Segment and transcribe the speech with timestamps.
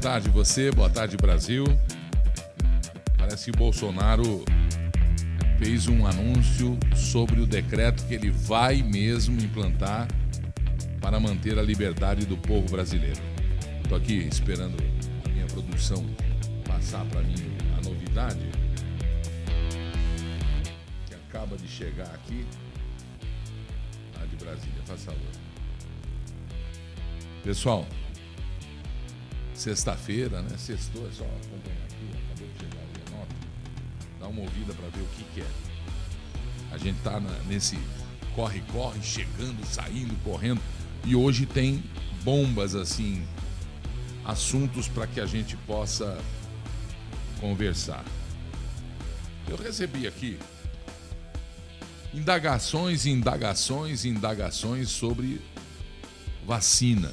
[0.00, 1.62] tarde você, boa tarde Brasil.
[3.18, 4.42] Parece que Bolsonaro
[5.58, 10.08] fez um anúncio sobre o decreto que ele vai mesmo implantar
[11.02, 13.20] para manter a liberdade do povo brasileiro.
[13.82, 14.82] Estou aqui esperando
[15.26, 16.02] a minha produção
[16.66, 17.34] passar para mim
[17.76, 18.50] a novidade
[21.06, 22.46] que acaba de chegar aqui.
[24.18, 25.20] A de Brasília, faz favor.
[27.44, 27.86] Pessoal,
[29.60, 30.56] sexta-feira, né?
[30.56, 33.34] Sextou, é só acompanhar aqui, acabou de chegar ali a nota.
[34.18, 35.50] Dá uma ouvida para ver o que, que é.
[36.72, 37.78] A gente tá na, nesse
[38.34, 40.62] corre-corre, chegando, saindo, correndo.
[41.04, 41.84] E hoje tem
[42.22, 43.22] bombas assim,
[44.24, 46.18] assuntos para que a gente possa
[47.38, 48.04] conversar.
[49.46, 50.38] Eu recebi aqui
[52.14, 55.38] indagações, indagações, indagações sobre
[56.46, 57.12] vacina.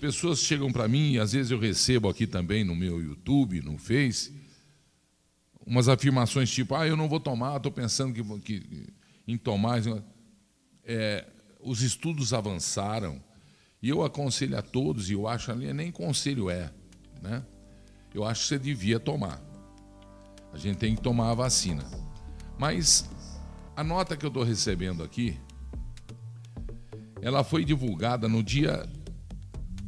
[0.00, 3.76] As pessoas chegam para mim, às vezes eu recebo aqui também no meu YouTube, no
[3.76, 4.32] Face,
[5.66, 8.94] umas afirmações tipo: ah, eu não vou tomar, estou pensando que, que,
[9.28, 9.82] em tomar.
[10.86, 11.26] É,
[11.60, 13.22] os estudos avançaram
[13.82, 16.72] e eu aconselho a todos, e eu acho ali, nem conselho é,
[17.20, 17.44] né?
[18.14, 19.38] Eu acho que você devia tomar.
[20.50, 21.84] A gente tem que tomar a vacina.
[22.58, 23.06] Mas
[23.76, 25.38] a nota que eu estou recebendo aqui,
[27.20, 28.88] ela foi divulgada no dia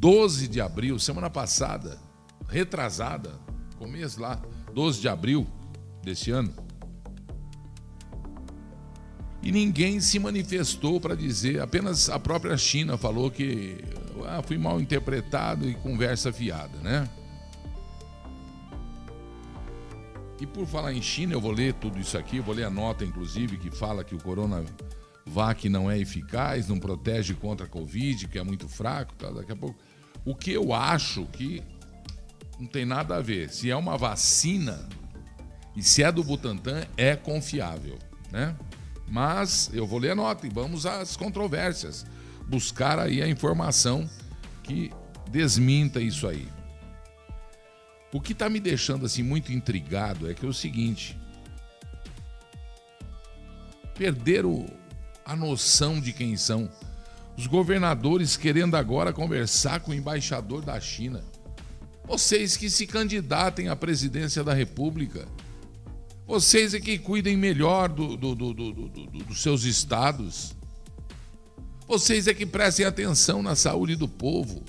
[0.03, 1.97] 12 de abril, semana passada,
[2.49, 3.39] retrasada,
[3.77, 4.35] começo lá,
[4.73, 5.47] 12 de abril
[6.03, 6.53] desse ano.
[9.41, 13.77] E ninguém se manifestou para dizer, apenas a própria China falou que
[14.27, 17.09] ah, fui mal interpretado e conversa fiada, né?
[20.41, 23.05] E por falar em China, eu vou ler tudo isso aqui, vou ler a nota,
[23.05, 28.37] inclusive, que fala que o Coronavac não é eficaz, não protege contra a Covid, que
[28.37, 29.29] é muito fraco, tá?
[29.29, 29.79] daqui a pouco
[30.25, 31.61] o que eu acho que
[32.59, 33.49] não tem nada a ver.
[33.49, 34.87] Se é uma vacina
[35.75, 37.97] e se é do Butantan, é confiável,
[38.31, 38.55] né?
[39.07, 42.05] Mas eu vou ler a nota e vamos às controvérsias.
[42.47, 44.09] Buscar aí a informação
[44.63, 44.91] que
[45.29, 46.47] desminta isso aí.
[48.13, 51.17] O que está me deixando assim muito intrigado é que é o seguinte:
[53.95, 54.67] perderam
[55.25, 56.69] a noção de quem são.
[57.37, 61.23] Os governadores querendo agora conversar com o embaixador da China.
[62.05, 65.27] Vocês que se candidatem à presidência da República.
[66.27, 70.53] Vocês é que cuidem melhor do, do, do, dos seus estados.
[71.87, 74.63] Vocês é que prestem atenção na saúde do povo.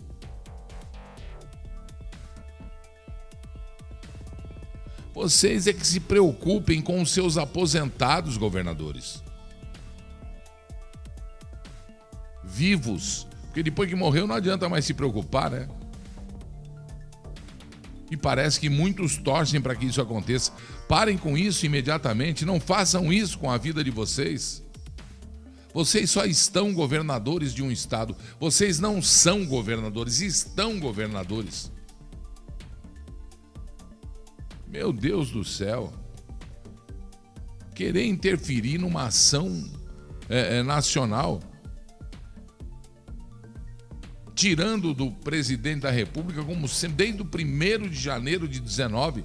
[5.14, 9.22] Vocês é que se preocupem com os seus aposentados, governadores.
[12.54, 13.26] Vivos.
[13.46, 15.68] Porque depois que morreu não adianta mais se preocupar, né?
[18.10, 20.52] E parece que muitos torcem para que isso aconteça.
[20.88, 24.62] Parem com isso imediatamente, não façam isso com a vida de vocês.
[25.72, 28.16] Vocês só estão governadores de um estado.
[28.38, 31.72] Vocês não são governadores, estão governadores.
[34.68, 35.92] Meu Deus do céu.
[37.74, 39.68] Querer interferir numa ação
[40.28, 41.40] é, é, nacional
[44.44, 49.24] tirando do presidente da República, como sempre, desde o 1 de janeiro de 19,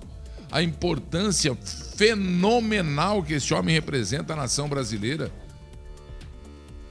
[0.49, 1.53] a importância
[1.97, 5.29] fenomenal que esse homem representa à nação brasileira.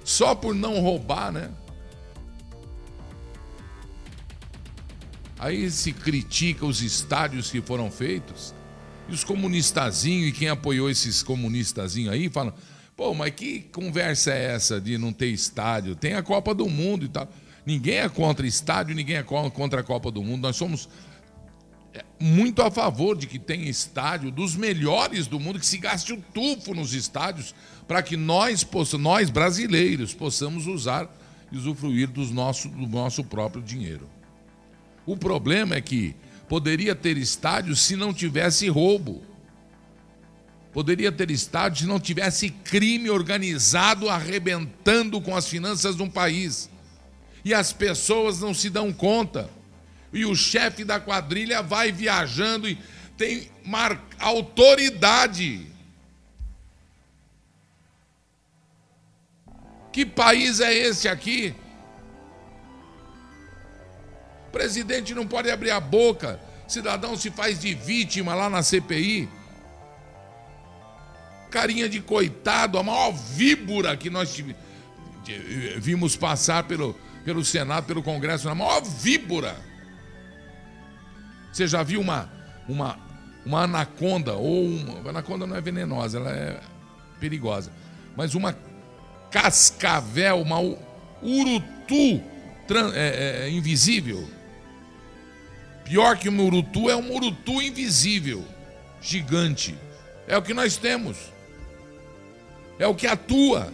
[0.05, 1.50] Só por não roubar, né?
[5.39, 8.55] Aí se critica os estádios que foram feitos.
[9.09, 12.53] E os comunistazinhos e quem apoiou esses comunistazinhos aí falam:
[12.95, 15.97] pô, mas que conversa é essa de não ter estádio?
[15.97, 17.27] Tem a Copa do Mundo e tal.
[17.68, 20.40] Ninguém é contra estádio, ninguém é contra a Copa do Mundo.
[20.40, 20.88] Nós somos
[21.92, 26.14] é, muito a favor de que tenha estádio dos melhores do mundo, que se gaste
[26.14, 27.54] o tufo nos estádios,
[27.86, 28.66] para que nós,
[28.98, 31.14] nós brasileiros possamos usar
[31.52, 34.08] e usufruir dos nosso, do nosso próprio dinheiro.
[35.04, 36.16] O problema é que
[36.48, 39.21] poderia ter estádio se não tivesse roubo.
[40.72, 46.71] Poderia ter estádio se não tivesse crime organizado arrebentando com as finanças de um país
[47.48, 49.48] e as pessoas não se dão conta.
[50.12, 52.78] E o chefe da quadrilha vai viajando e
[53.16, 53.98] tem mar...
[54.18, 55.66] autoridade.
[59.91, 61.54] Que país é esse aqui?
[64.48, 69.27] O presidente não pode abrir a boca, cidadão se faz de vítima lá na CPI.
[71.50, 74.39] Carinha de coitado, a maior víbora que nós
[75.78, 79.56] vimos passar pelo, pelo Senado, pelo Congresso, na maior víbora.
[81.53, 82.30] Você já viu uma,
[82.68, 82.98] uma,
[83.44, 85.10] uma anaconda ou uma.
[85.10, 86.60] Anaconda não é venenosa, ela é
[87.18, 87.72] perigosa.
[88.16, 88.56] Mas uma
[89.30, 90.60] cascavel, uma
[91.22, 92.22] urutu
[92.94, 94.28] é, é, invisível.
[95.84, 98.44] Pior que um urutu é um urutu invisível,
[99.00, 99.76] gigante.
[100.26, 101.16] É o que nós temos.
[102.78, 103.72] É o que atua.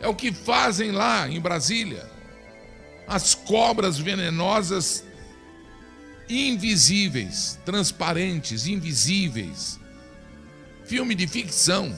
[0.00, 2.10] É o que fazem lá em Brasília.
[3.06, 5.04] As cobras venenosas
[6.28, 9.78] invisíveis, transparentes, invisíveis.
[10.84, 11.96] Filme de ficção.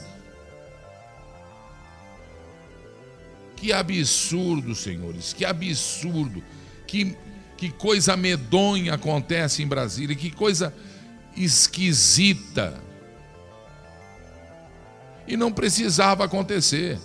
[3.55, 6.43] Que absurdo, senhores, que absurdo.
[6.85, 7.15] Que,
[7.57, 10.73] que coisa medonha acontece em Brasília, que coisa
[11.35, 12.81] esquisita.
[15.27, 16.99] E não precisava acontecer.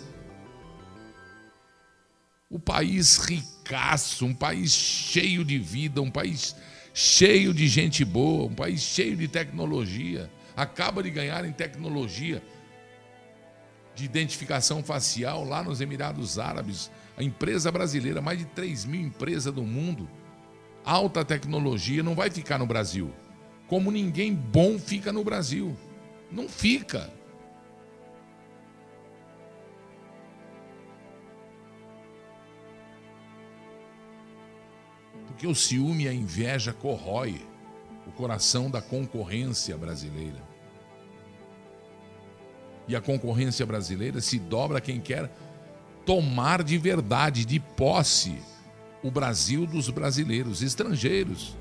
[2.52, 6.54] O país ricaço, um país cheio de vida, um país
[6.92, 10.30] cheio de gente boa, um país cheio de tecnologia.
[10.54, 12.42] Acaba de ganhar em tecnologia
[13.94, 16.90] de identificação facial lá nos Emirados Árabes.
[17.16, 20.06] A empresa brasileira, mais de 3 mil empresas do mundo,
[20.84, 23.10] alta tecnologia, não vai ficar no Brasil.
[23.66, 25.74] Como ninguém bom fica no Brasil.
[26.30, 27.10] Não fica.
[35.42, 37.44] Porque o ciúme e a inveja corrói
[38.06, 40.40] o coração da concorrência brasileira.
[42.86, 45.28] E a concorrência brasileira se dobra a quem quer
[46.06, 48.38] tomar de verdade, de posse,
[49.02, 51.56] o Brasil dos brasileiros, estrangeiros.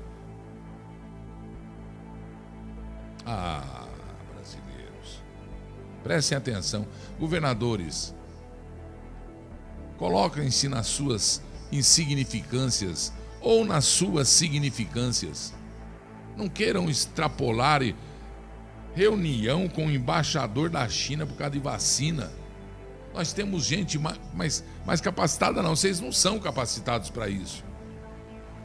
[3.26, 3.88] Ah,
[4.32, 5.24] brasileiros.
[6.04, 6.86] Prestem atenção.
[7.18, 8.14] Governadores,
[9.98, 11.42] coloquem-se nas suas
[11.72, 15.52] insignificâncias ou nas suas significâncias.
[16.36, 17.82] Não queiram extrapolar
[18.94, 22.30] reunião com o embaixador da China por causa de vacina.
[23.14, 25.76] Nós temos gente mais, mais capacitada, não.
[25.76, 27.62] Vocês não são capacitados para isso.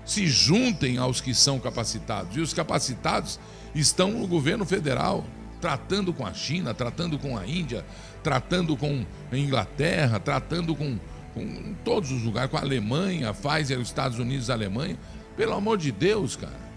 [0.06, 2.38] Se juntem aos que são capacitados.
[2.38, 3.40] E os capacitados
[3.76, 5.26] estão no governo federal,
[5.60, 7.86] tratando com a China, tratando com a Índia,
[8.24, 10.98] tratando com a Inglaterra, tratando com
[11.38, 14.98] com todos os lugares, com a Alemanha, a Pfizer, os Estados Unidos, a Alemanha.
[15.36, 16.68] Pelo amor de Deus, cara.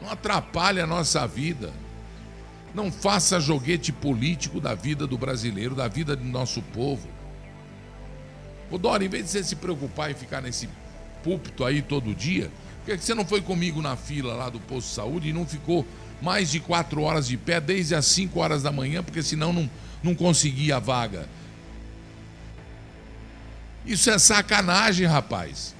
[0.00, 1.72] Não atrapalhe a nossa vida.
[2.74, 7.08] Não faça joguete político da vida do brasileiro, da vida do nosso povo.
[8.70, 10.68] O Dora, em vez de você se preocupar em ficar nesse
[11.22, 12.50] púlpito aí todo dia,
[12.84, 15.46] por que você não foi comigo na fila lá do posto de saúde e não
[15.46, 15.86] ficou
[16.20, 19.70] mais de quatro horas de pé desde as cinco horas da manhã, porque senão não,
[20.02, 21.28] não conseguia a vaga?
[23.86, 25.74] Isso é sacanagem, rapaz.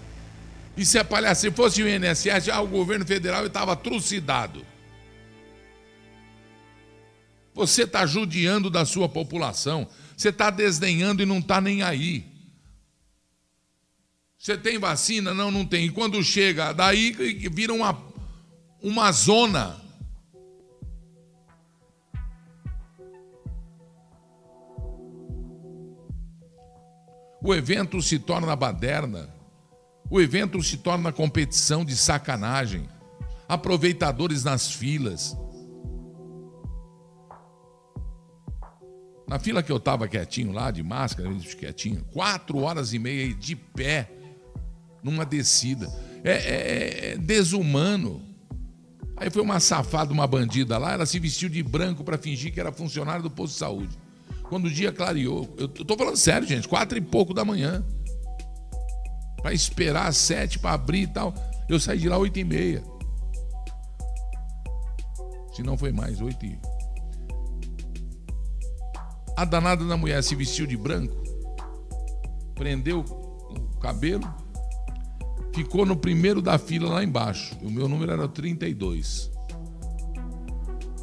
[0.77, 1.41] Isso é palhaçada.
[1.41, 4.65] Se fosse o INSS, ah, o governo federal estava trucidado.
[7.53, 9.89] Você está judiando da sua população.
[10.17, 12.25] Você está desdenhando e não está nem aí.
[14.39, 15.35] Você tem vacina?
[15.35, 15.87] Não, não tem.
[15.87, 17.13] E quando chega, daí
[17.51, 18.01] vira uma,
[18.81, 19.81] uma zona
[27.47, 29.33] O evento se torna baderna.
[30.11, 32.89] O evento se torna competição de sacanagem.
[33.49, 35.37] Aproveitadores nas filas.
[39.29, 43.55] Na fila que eu estava quietinho lá, de máscara, quietinho, quatro horas e meia de
[43.55, 44.11] pé,
[45.01, 45.87] numa descida.
[46.25, 48.23] É, é, é desumano.
[49.17, 52.59] Aí foi uma safada, uma bandida lá, ela se vestiu de branco para fingir que
[52.59, 54.06] era funcionária do posto de saúde.
[54.49, 57.85] Quando o dia clareou, eu tô falando sério, gente, quatro e pouco da manhã.
[59.43, 61.35] Para esperar às sete para abrir e tal.
[61.69, 62.83] Eu saí de lá oito e meia.
[65.53, 66.59] Se não foi mais, oito e...
[69.37, 71.15] A danada da mulher se vestiu de branco,
[72.55, 74.27] prendeu o cabelo,
[75.55, 77.55] ficou no primeiro da fila lá embaixo.
[77.63, 79.36] O meu número era 32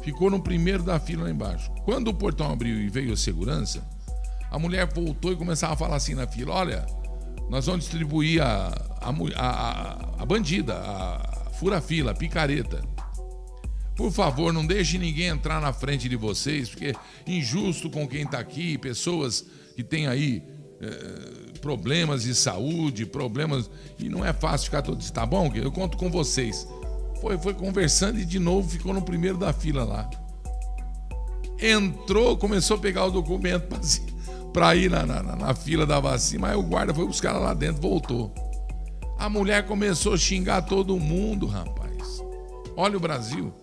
[0.04, 1.70] ficou no primeiro da fila lá embaixo.
[1.84, 3.82] Quando o portão abriu e veio a segurança,
[4.50, 6.86] a mulher voltou e começava a falar assim na fila: Olha,
[7.48, 8.68] nós vamos distribuir a,
[9.00, 12.82] a, a, a bandida, a fura-fila, a picareta.
[13.96, 16.94] Por favor, não deixe ninguém entrar na frente de vocês, porque é
[17.26, 19.46] injusto com quem está aqui, pessoas
[19.76, 20.42] que têm aí
[20.80, 23.70] é, problemas de saúde, problemas.
[23.98, 25.02] E não é fácil ficar todo.
[25.12, 25.50] Tá bom?
[25.54, 26.66] Eu conto com vocês.
[27.24, 30.10] Foi, foi conversando e de novo ficou no primeiro da fila lá.
[31.58, 33.80] Entrou, começou a pegar o documento
[34.52, 37.80] para ir na, na, na, fila da vacina, mas o guarda foi buscar lá dentro,
[37.80, 38.30] voltou.
[39.18, 42.22] A mulher começou a xingar todo mundo, rapaz.
[42.76, 43.54] Olha o Brasil.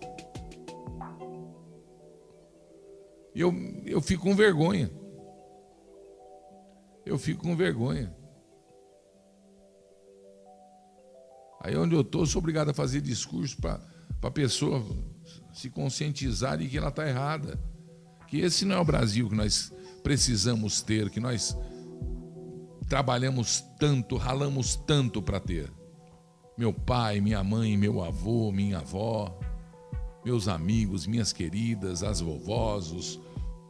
[3.32, 3.54] Eu,
[3.86, 4.90] eu fico com vergonha.
[7.06, 8.12] Eu fico com vergonha.
[11.62, 13.80] Aí onde eu estou, sou obrigado a fazer discurso para
[14.20, 14.84] a pessoa
[15.52, 17.58] se conscientizar de que ela está errada.
[18.26, 21.56] Que esse não é o Brasil que nós precisamos ter, que nós
[22.88, 25.70] trabalhamos tanto, ralamos tanto para ter.
[26.58, 29.38] Meu pai, minha mãe, meu avô, minha avó,
[30.24, 33.20] meus amigos, minhas queridas, as vovós, os,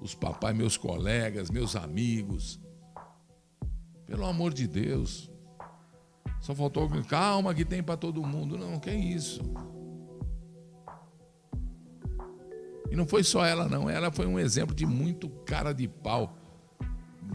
[0.00, 2.58] os papai, meus colegas, meus amigos.
[4.06, 5.31] Pelo amor de Deus.
[6.42, 8.58] Só faltou alguém, calma que tem para todo mundo.
[8.58, 9.40] Não, que é isso.
[12.90, 13.88] E não foi só ela, não.
[13.88, 16.36] Ela foi um exemplo de muito cara de pau.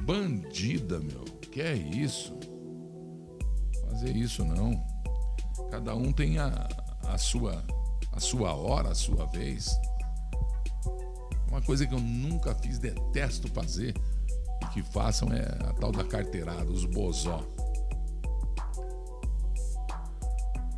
[0.05, 1.23] Bandida, meu.
[1.51, 2.37] Que é isso?
[3.89, 4.85] Fazer isso não.
[5.71, 6.67] Cada um tem a,
[7.07, 7.65] a sua
[8.17, 9.79] a sua hora, a sua vez.
[11.49, 13.93] Uma coisa que eu nunca fiz, detesto fazer,
[14.73, 17.47] que façam é a tal da carteirada, os bozó.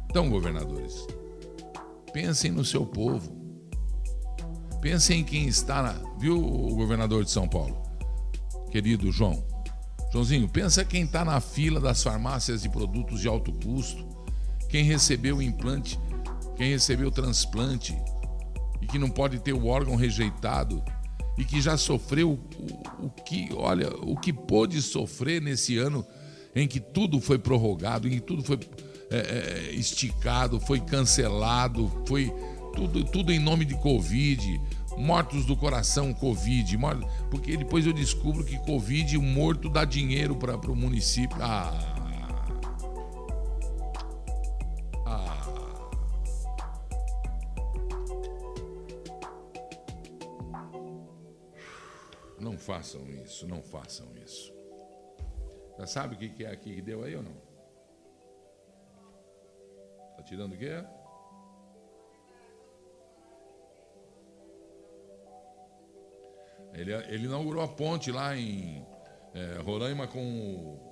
[0.10, 1.06] Então, governadores,
[2.12, 3.38] pensem no seu povo.
[4.82, 5.94] Pensem em quem está na.
[6.18, 7.80] Viu, o governador de São Paulo?
[8.72, 9.44] Querido João.
[10.12, 14.04] Joãozinho, pensa quem está na fila das farmácias de produtos de alto custo,
[14.68, 16.00] quem recebeu o implante,
[16.56, 17.96] quem recebeu o transplante
[18.82, 20.84] e que não pode ter o órgão rejeitado
[21.38, 26.04] e que já sofreu o, o que, olha, o que pôde sofrer nesse ano
[26.56, 28.58] em que tudo foi prorrogado, em que tudo foi
[29.12, 32.32] é, é, esticado, foi cancelado, foi
[32.75, 34.62] tudo, tudo em nome de Covid,
[34.98, 36.78] mortos do coração Covid,
[37.32, 41.38] porque depois eu descubro que Covid, o morto dá dinheiro para o município.
[41.42, 41.96] Ah.
[45.06, 45.39] Ah.
[52.39, 54.54] Não façam isso, não façam isso.
[55.80, 57.49] Já sabe o que é aqui que deu aí ou não?
[60.19, 60.83] Tá tirando o quê?
[66.73, 68.85] Ele, ele inaugurou a ponte lá em
[69.33, 70.89] é, Roraima com o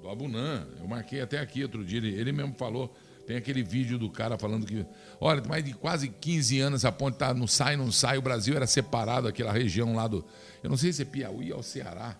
[0.00, 0.66] do Abunã.
[0.78, 1.98] Eu marquei até aqui outro dia.
[1.98, 2.96] Ele, ele mesmo falou.
[3.26, 4.86] Tem aquele vídeo do cara falando que,
[5.20, 8.16] olha, mais de quase 15 anos a ponte tá, não sai, não sai.
[8.16, 10.24] O Brasil era separado, aquela região lá do.
[10.62, 12.18] Eu não sei se é Piauí ou Ceará,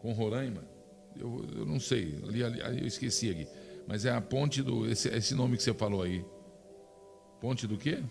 [0.00, 0.71] com Roraima.
[1.16, 3.46] Eu, eu não sei, ali, ali, eu esqueci aqui.
[3.86, 4.86] Mas é a ponte do.
[4.86, 6.24] Esse, esse nome que você falou aí.
[7.40, 8.02] Ponte do quê?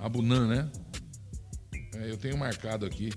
[0.00, 0.72] Abunã, né?
[1.94, 3.10] É, eu tenho marcado aqui.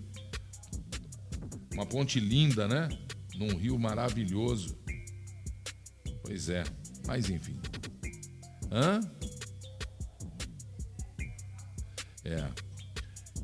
[1.73, 2.87] Uma ponte linda, né?
[3.35, 4.77] Num rio maravilhoso.
[6.23, 6.63] Pois é,
[7.07, 7.59] mas enfim.
[8.71, 8.99] Hã?
[12.23, 12.49] É.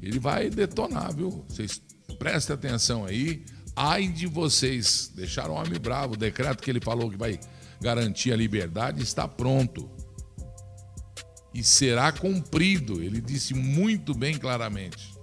[0.02, 1.30] Ele vai detonar, viu?
[1.48, 1.82] Vocês
[2.22, 3.44] prestem atenção aí.
[3.76, 5.12] Ai de vocês.
[5.16, 6.14] Deixaram o homem bravo.
[6.14, 7.40] O decreto que ele falou que vai
[7.82, 9.90] garantir a liberdade está pronto
[11.52, 13.02] e será cumprido.
[13.02, 15.16] Ele disse muito bem claramente: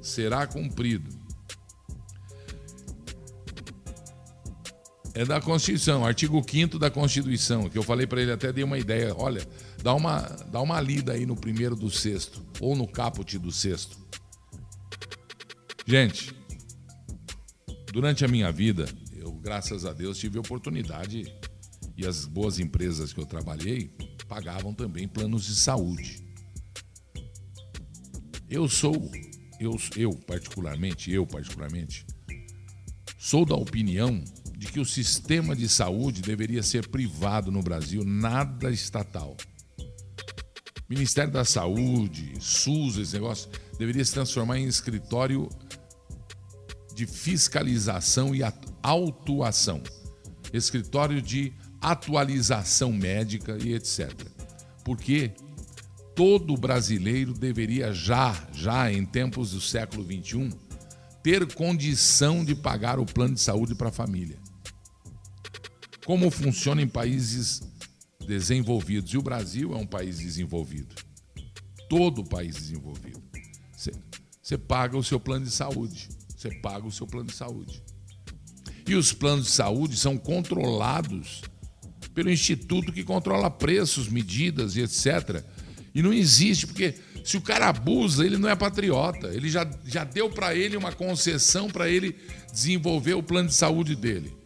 [0.00, 1.10] será cumprido.
[5.12, 8.78] É da Constituição, artigo 5 da Constituição, que eu falei para ele, até dei uma
[8.78, 9.12] ideia.
[9.14, 9.46] Olha,
[9.82, 14.01] dá uma, dá uma lida aí no primeiro do sexto, ou no caput do sexto.
[15.86, 16.32] Gente,
[17.92, 21.24] durante a minha vida, eu, graças a Deus, tive oportunidade
[21.96, 23.94] e as boas empresas que eu trabalhei
[24.28, 26.24] pagavam também planos de saúde.
[28.48, 29.10] Eu sou,
[29.58, 32.06] eu, eu particularmente, eu particularmente,
[33.18, 34.22] sou da opinião
[34.56, 39.36] de que o sistema de saúde deveria ser privado no Brasil, nada estatal.
[40.88, 45.48] Ministério da Saúde, SUS, esse negócio, deveria se transformar em escritório
[46.94, 48.40] de fiscalização e
[48.82, 49.82] autuação.
[50.52, 54.12] Escritório de atualização médica e etc.
[54.84, 55.32] Porque
[56.14, 60.50] todo brasileiro deveria já, já em tempos do século XXI,
[61.22, 64.36] ter condição de pagar o plano de saúde para a família.
[66.04, 67.62] Como funciona em países
[68.26, 69.12] desenvolvidos.
[69.12, 70.94] E o Brasil é um país desenvolvido.
[71.88, 73.22] Todo país desenvolvido.
[74.42, 76.08] Você paga o seu plano de saúde.
[76.42, 77.80] Você paga o seu plano de saúde.
[78.88, 81.42] E os planos de saúde são controlados
[82.12, 85.44] pelo instituto que controla preços, medidas e etc.
[85.94, 89.28] E não existe, porque se o cara abusa, ele não é patriota.
[89.28, 92.16] Ele já, já deu para ele uma concessão para ele
[92.52, 94.36] desenvolver o plano de saúde dele.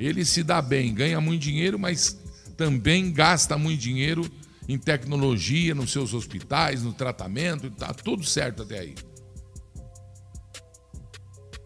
[0.00, 2.20] Ele se dá bem, ganha muito dinheiro, mas
[2.56, 4.28] também gasta muito dinheiro
[4.72, 8.94] em tecnologia, nos seus hospitais, no tratamento, está tudo certo até aí.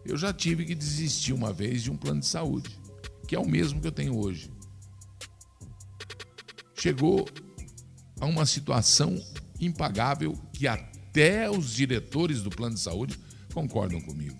[0.03, 2.75] Eu já tive que desistir uma vez de um plano de saúde,
[3.27, 4.51] que é o mesmo que eu tenho hoje.
[6.73, 7.27] Chegou
[8.19, 9.23] a uma situação
[9.61, 13.19] impagável que até os diretores do plano de saúde
[13.53, 14.37] concordam comigo.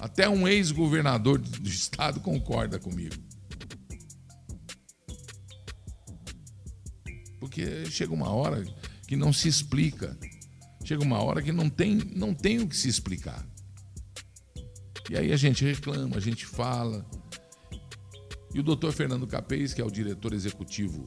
[0.00, 3.23] Até um ex-governador do estado concorda comigo.
[7.44, 8.64] Porque chega uma hora
[9.06, 10.18] que não se explica.
[10.82, 13.46] Chega uma hora que não tem, não tem o que se explicar.
[15.10, 17.04] E aí a gente reclama, a gente fala.
[18.54, 21.04] E o doutor Fernando Capês, que é o diretor executivo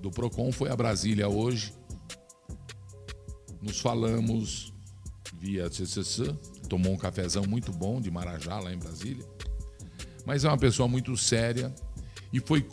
[0.00, 1.74] do PROCON, foi a Brasília hoje.
[3.60, 4.72] Nos falamos
[5.40, 6.32] via CCC,
[6.68, 9.26] tomou um cafezão muito bom de Marajá, lá em Brasília.
[10.24, 11.74] Mas é uma pessoa muito séria
[12.32, 12.64] e foi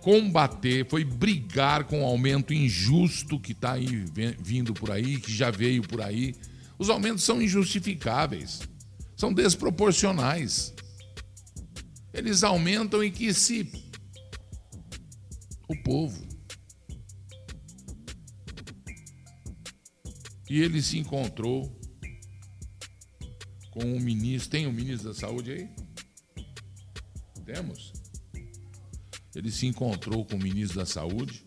[0.00, 3.74] combater, foi brigar com o aumento injusto que está
[4.38, 6.34] vindo por aí, que já veio por aí.
[6.78, 8.60] Os aumentos são injustificáveis,
[9.16, 10.74] são desproporcionais.
[12.12, 13.70] Eles aumentam e que se
[15.68, 16.28] o povo
[20.48, 21.78] e ele se encontrou
[23.70, 24.50] com o ministro.
[24.50, 25.68] Tem o um ministro da Saúde aí?
[27.44, 27.97] Temos.
[29.38, 31.46] Ele se encontrou com o ministro da Saúde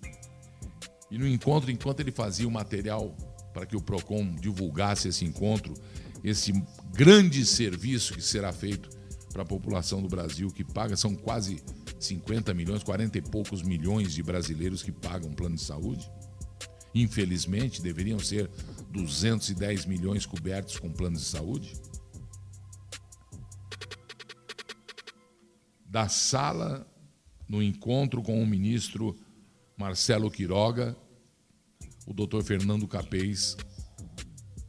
[1.12, 3.14] e no encontro, enquanto ele fazia o material
[3.54, 5.74] para que o PROCON divulgasse esse encontro,
[6.24, 6.54] esse
[6.94, 8.90] grande serviço que será feito
[9.34, 11.62] para a população do Brasil, que paga, são quase
[12.00, 16.10] 50 milhões, 40 e poucos milhões de brasileiros que pagam plano de saúde.
[16.96, 18.50] Infelizmente, deveriam ser
[18.90, 21.74] 210 milhões cobertos com planos de saúde.
[25.86, 26.90] Da sala,
[27.52, 29.14] no encontro com o ministro
[29.78, 30.96] Marcelo Quiroga,
[32.08, 33.58] o doutor Fernando Capês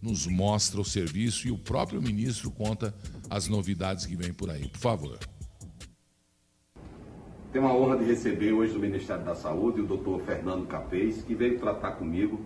[0.02, 2.92] nos mostra o serviço e o próprio ministro conta
[3.30, 4.66] as novidades que vêm por aí.
[4.66, 5.18] Por favor.
[7.52, 11.36] Tenho a honra de receber hoje do Ministério da Saúde o doutor Fernando Capês, que
[11.36, 12.40] veio tratar comigo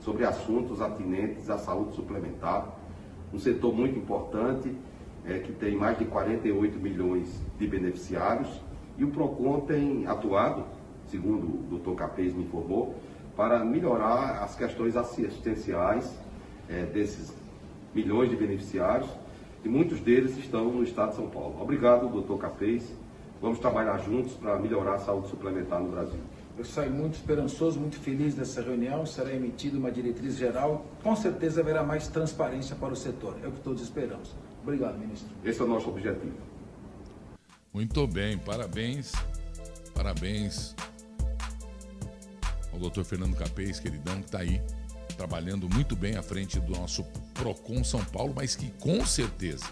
[0.00, 2.80] sobre assuntos atinentes à saúde suplementar,
[3.30, 4.74] um setor muito importante,
[5.26, 7.28] é, que tem mais de 48 milhões
[7.58, 8.48] de beneficiários,
[8.98, 10.64] e o PROCON tem atuado,
[11.08, 12.94] segundo o doutor Capês me informou,
[13.36, 16.12] para melhorar as questões assistenciais
[16.68, 17.34] é, desses
[17.94, 19.10] milhões de beneficiários,
[19.64, 21.56] e muitos deles estão no estado de São Paulo.
[21.60, 22.92] Obrigado, doutor Capês.
[23.40, 26.20] Vamos trabalhar juntos para melhorar a saúde suplementar no Brasil.
[26.56, 29.06] Eu saio muito esperançoso, muito feliz dessa reunião.
[29.06, 30.84] Será emitida uma diretriz geral.
[31.02, 33.36] Com certeza haverá mais transparência para o setor.
[33.42, 34.34] É o que todos esperamos.
[34.62, 35.28] Obrigado, ministro.
[35.44, 36.51] Esse é o nosso objetivo.
[37.72, 39.12] Muito bem, parabéns.
[39.94, 40.74] Parabéns
[42.72, 44.60] ao doutor Fernando Capês, queridão, que está aí
[45.16, 47.04] trabalhando muito bem à frente do nosso
[47.34, 49.64] PROCON São Paulo, mas que com certeza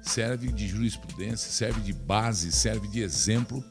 [0.00, 3.64] serve de jurisprudência, serve de base, serve de exemplo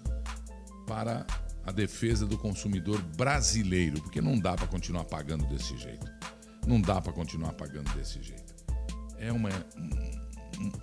[0.86, 1.26] para
[1.66, 6.06] a defesa do consumidor brasileiro, porque não dá para continuar pagando desse jeito.
[6.68, 8.54] Não dá para continuar pagando desse jeito.
[9.18, 9.50] É uma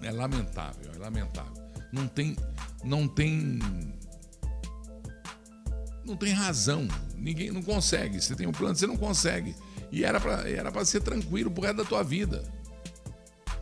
[0.03, 1.60] é lamentável, é lamentável.
[1.93, 2.37] Não tem
[2.85, 3.59] não tem
[6.05, 6.89] não tem razão.
[7.17, 8.21] Ninguém não consegue.
[8.21, 9.55] Você tem um plano, você não consegue.
[9.93, 12.43] E era para era para ser tranquilo pro resto da tua vida.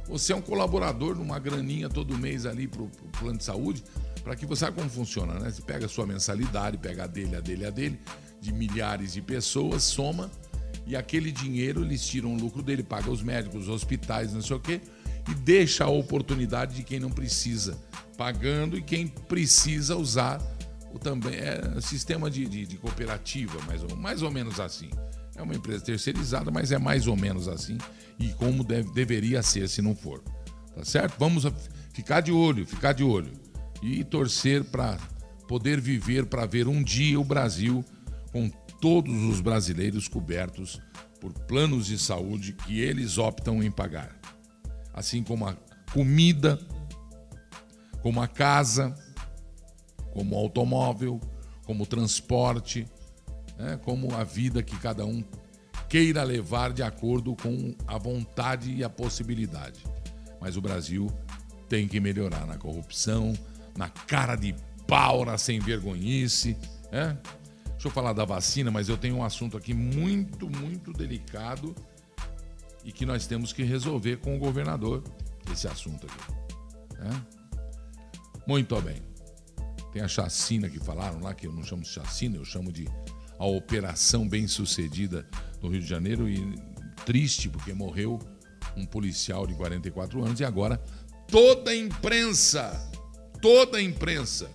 [0.08, 3.84] Você é um colaborador numa graninha todo mês ali pro, pro plano de saúde,
[4.24, 5.50] para que você sabe como funciona, né?
[5.50, 8.00] Você pega a sua mensalidade, pega a dele, a dele, a dele,
[8.40, 10.30] de milhares de pessoas, soma,
[10.86, 14.56] e aquele dinheiro eles tiram o lucro dele, paga os médicos, os hospitais, não sei
[14.56, 14.80] o quê,
[15.30, 17.78] e deixa a oportunidade de quem não precisa,
[18.16, 20.40] pagando, e quem precisa usar
[20.92, 24.90] o também é sistema de, de, de cooperativa, mais ou, mais ou menos assim.
[25.36, 27.78] É uma empresa terceirizada, mas é mais ou menos assim,
[28.18, 30.22] e como deve, deveria ser se não for.
[30.74, 31.16] Tá certo?
[31.18, 31.44] Vamos
[31.92, 33.32] ficar de olho, ficar de olho
[33.82, 34.96] e torcer para
[35.46, 37.84] poder viver para ver um dia o Brasil
[38.32, 40.80] com todos os brasileiros cobertos
[41.20, 44.16] por planos de saúde que eles optam em pagar.
[44.98, 45.56] Assim como a
[45.92, 46.58] comida,
[48.02, 48.92] como a casa,
[50.12, 51.20] como o automóvel,
[51.64, 52.84] como o transporte,
[53.56, 55.22] né, como a vida que cada um
[55.88, 59.84] queira levar de acordo com a vontade e a possibilidade.
[60.40, 61.06] Mas o Brasil
[61.68, 63.34] tem que melhorar na corrupção,
[63.76, 64.52] na cara de
[64.88, 66.56] pau, na sem vergonhice.
[66.90, 67.16] Né?
[67.68, 71.72] Deixa eu falar da vacina, mas eu tenho um assunto aqui muito, muito delicado
[72.88, 75.04] e que nós temos que resolver com o governador
[75.52, 76.32] esse assunto aqui.
[76.98, 77.22] Né?
[78.46, 78.96] Muito bem.
[79.92, 82.88] Tem a chacina que falaram lá, que eu não chamo de chacina, eu chamo de
[83.38, 85.28] a operação bem sucedida
[85.60, 86.54] no Rio de Janeiro e
[87.04, 88.18] triste porque morreu
[88.74, 90.82] um policial de 44 anos e agora
[91.30, 92.90] toda a imprensa,
[93.42, 94.50] toda a imprensa,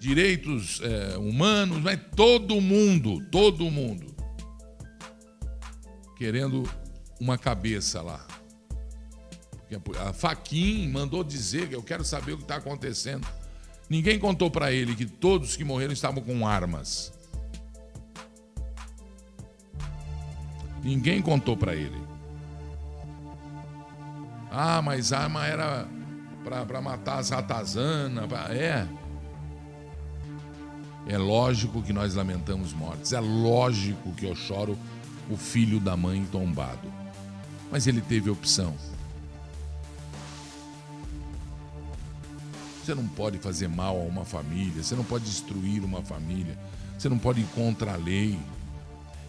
[0.00, 4.16] direitos é, humanos, mas todo mundo, todo mundo
[6.16, 6.66] querendo
[7.20, 8.26] uma cabeça lá.
[10.06, 13.26] A Faquin mandou dizer que eu quero saber o que está acontecendo.
[13.88, 17.12] Ninguém contou para ele que todos que morreram estavam com armas.
[20.82, 22.00] Ninguém contou para ele.
[24.50, 25.88] Ah, mas arma era
[26.44, 28.26] para matar as ratazanas.
[28.26, 28.54] Pra...
[28.54, 28.86] É.
[31.08, 33.12] É lógico que nós lamentamos mortes.
[33.12, 34.78] É lógico que eu choro
[35.28, 36.95] o filho da mãe tombado.
[37.70, 38.74] Mas ele teve opção.
[42.84, 46.56] Você não pode fazer mal a uma família, você não pode destruir uma família,
[46.96, 48.38] você não pode ir contra a lei.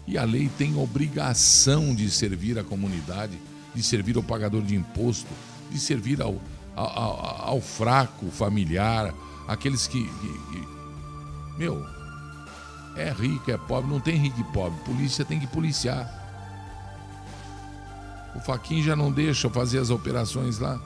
[0.06, 3.36] E a lei tem obrigação de servir a comunidade,
[3.74, 5.28] de servir ao pagador de imposto,
[5.72, 6.40] de servir ao,
[6.76, 9.12] ao, ao fraco familiar,
[9.48, 11.58] aqueles que, que, que.
[11.58, 11.84] Meu,
[12.96, 14.78] é rico, é pobre, não tem rico e pobre.
[14.84, 16.17] Polícia tem que policiar.
[18.38, 20.78] O Faquin já não deixa fazer as operações lá.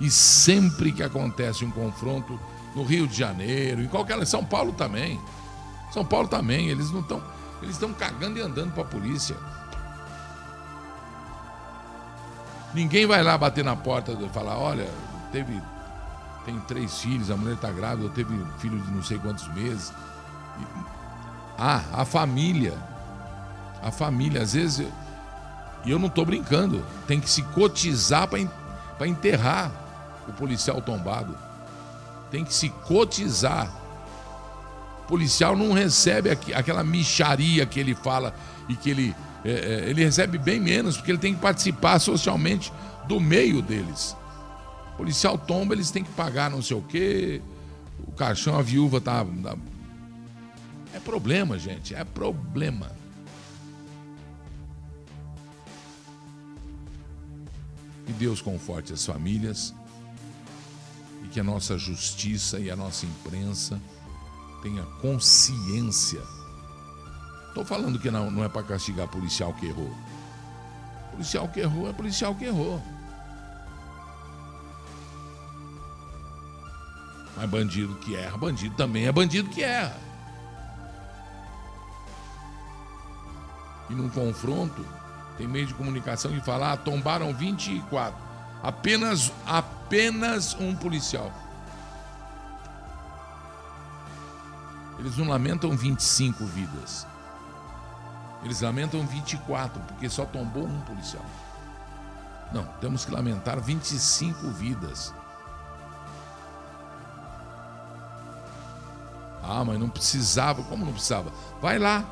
[0.00, 2.38] E sempre que acontece um confronto
[2.72, 4.24] no Rio de Janeiro, em qualquer.
[4.24, 5.20] São Paulo também.
[5.90, 6.68] São Paulo também.
[6.68, 7.20] Eles não estão.
[7.60, 9.34] Eles estão cagando e andando para a polícia.
[12.72, 14.88] Ninguém vai lá bater na porta e falar: olha,
[15.32, 15.60] teve.
[16.44, 19.92] Tem três filhos, a mulher está grávida, teve filho de não sei quantos meses.
[21.58, 22.78] Ah, a família.
[23.82, 24.86] A família, às vezes.
[25.84, 26.84] E eu não estou brincando.
[27.06, 29.72] Tem que se cotizar para enterrar
[30.28, 31.36] o policial tombado.
[32.30, 33.72] Tem que se cotizar.
[35.04, 38.34] O policial não recebe aquela micharia que ele fala
[38.68, 39.16] e que ele.
[39.44, 42.72] É, é, ele recebe bem menos, porque ele tem que participar socialmente
[43.06, 44.16] do meio deles.
[44.92, 47.40] O policial tomba, eles têm que pagar não sei o quê.
[48.06, 49.24] O caixão, a viúva tá.
[49.42, 49.56] tá
[50.92, 52.90] é problema, gente, é problema.
[58.18, 59.72] Deus conforte as famílias
[61.24, 63.80] e que a nossa justiça e a nossa imprensa
[64.60, 66.20] tenha consciência.
[67.48, 69.94] Estou falando que não, não é para castigar policial que errou.
[71.12, 72.82] Policial que errou é policial que errou.
[77.36, 79.96] Mas bandido que erra, bandido também é bandido que erra.
[83.88, 84.84] E num confronto,
[85.38, 88.14] tem meio de comunicação que fala, tombaram 24.
[88.60, 91.32] Apenas, apenas um policial.
[94.98, 97.06] Eles não lamentam 25 vidas.
[98.42, 101.24] Eles lamentam 24, porque só tombou um policial.
[102.52, 105.14] Não, temos que lamentar 25 vidas.
[109.42, 110.64] Ah, mas não precisava.
[110.64, 111.32] Como não precisava?
[111.60, 112.04] Vai lá.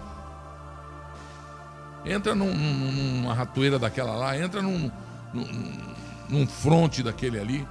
[2.07, 4.91] Entra num, numa ratoeira daquela lá, entra num,
[5.35, 5.95] num,
[6.29, 7.69] num fronte daquele ali.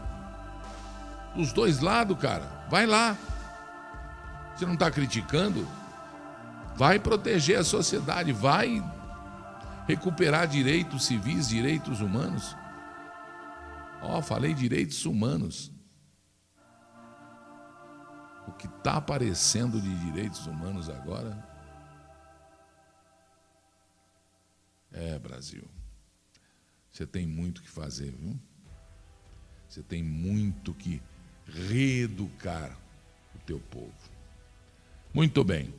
[1.34, 2.44] Dos dois lados, cara.
[2.70, 3.18] Vai lá.
[4.54, 5.66] Você não está criticando?
[6.76, 8.84] Vai proteger a sociedade, vai
[9.88, 12.58] recuperar direitos civis, direitos humanos.
[14.02, 15.72] Ó, oh, falei direitos humanos.
[18.48, 21.55] O que está aparecendo de direitos humanos agora
[24.96, 25.64] é Brasil.
[26.92, 28.40] Você tem muito que fazer, viu?
[29.68, 31.02] Você tem muito que
[31.46, 32.78] reeducar
[33.36, 33.94] o teu povo.
[35.14, 35.74] Muito bem.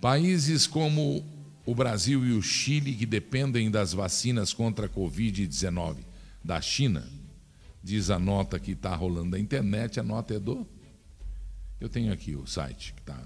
[0.00, 1.24] Países como
[1.66, 5.98] o Brasil e o Chile, que dependem das vacinas contra a Covid-19
[6.42, 7.06] da China,
[7.82, 10.66] diz a nota que está rolando na internet, a nota é do.
[11.80, 13.20] Eu tenho aqui o site que está.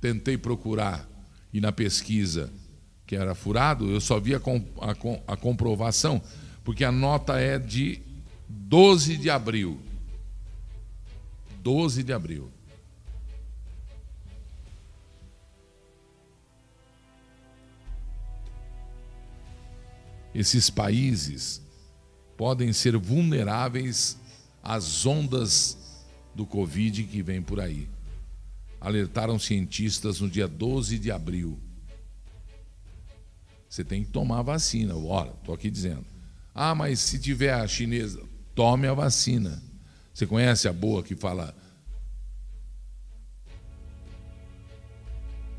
[0.00, 1.15] Tentei procurar
[1.52, 2.50] e na pesquisa
[3.06, 6.20] que era furado, eu só vi a, a, a comprovação,
[6.64, 8.00] porque a nota é de
[8.48, 9.80] 12 de abril.
[11.62, 12.50] 12 de abril.
[20.34, 21.62] Esses países
[22.36, 24.18] podem ser vulneráveis
[24.62, 26.04] às ondas
[26.34, 27.88] do Covid que vem por aí.
[28.80, 31.58] Alertaram cientistas no dia 12 de abril.
[33.68, 34.96] Você tem que tomar a vacina.
[34.96, 36.04] Olha, estou aqui dizendo.
[36.54, 38.22] Ah, mas se tiver a chinesa,
[38.54, 39.62] tome a vacina.
[40.14, 41.54] Você conhece a boa que fala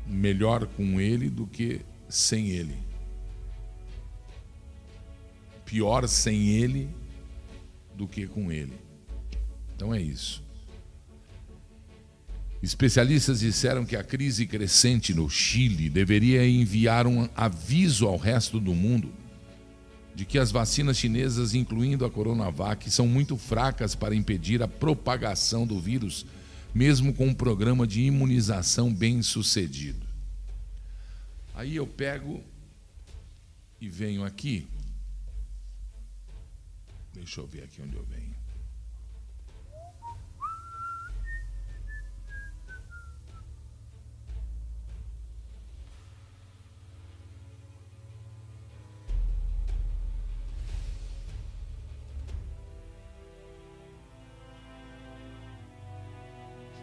[0.04, 2.76] melhor com ele do que sem ele?
[5.64, 6.90] Pior sem ele
[7.94, 8.76] do que com ele.
[9.76, 10.42] Então é isso.
[12.62, 18.74] Especialistas disseram que a crise crescente no Chile deveria enviar um aviso ao resto do
[18.74, 19.12] mundo
[20.18, 25.64] de que as vacinas chinesas, incluindo a Coronavac, são muito fracas para impedir a propagação
[25.64, 26.26] do vírus,
[26.74, 30.04] mesmo com um programa de imunização bem sucedido.
[31.54, 32.42] Aí eu pego
[33.80, 34.66] e venho aqui.
[37.14, 38.27] Deixa eu ver aqui onde eu venho.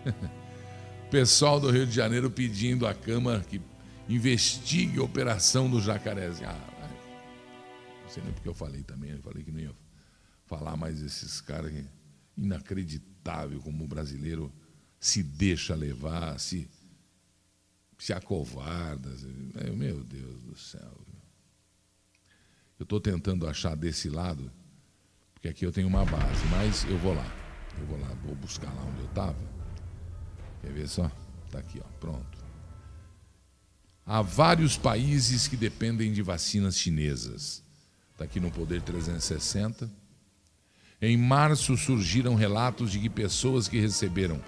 [1.10, 3.62] Pessoal do Rio de Janeiro pedindo à Câmara que
[4.08, 6.50] investigue a operação do Jacarezinho.
[6.50, 6.90] Ah,
[8.04, 9.76] não sei nem porque eu falei também, eu falei que não ia
[10.46, 11.74] falar mais desses caras.
[12.38, 14.52] Inacreditável como o brasileiro
[15.00, 16.70] se deixa levar, se,
[17.98, 19.10] se acovarda.
[19.74, 21.02] Meu Deus do céu.
[22.78, 24.52] Eu estou tentando achar desse lado,
[25.34, 27.26] porque aqui eu tenho uma base, mas eu vou lá.
[27.80, 29.55] Eu vou lá, vou buscar lá onde eu estava.
[30.66, 31.12] Quer ver só?
[31.46, 32.26] Está aqui, ó, pronto.
[34.04, 37.62] Há vários países que dependem de vacinas chinesas.
[38.12, 39.88] Está aqui no Poder 360.
[41.00, 44.42] Em março surgiram relatos de que pessoas que receberam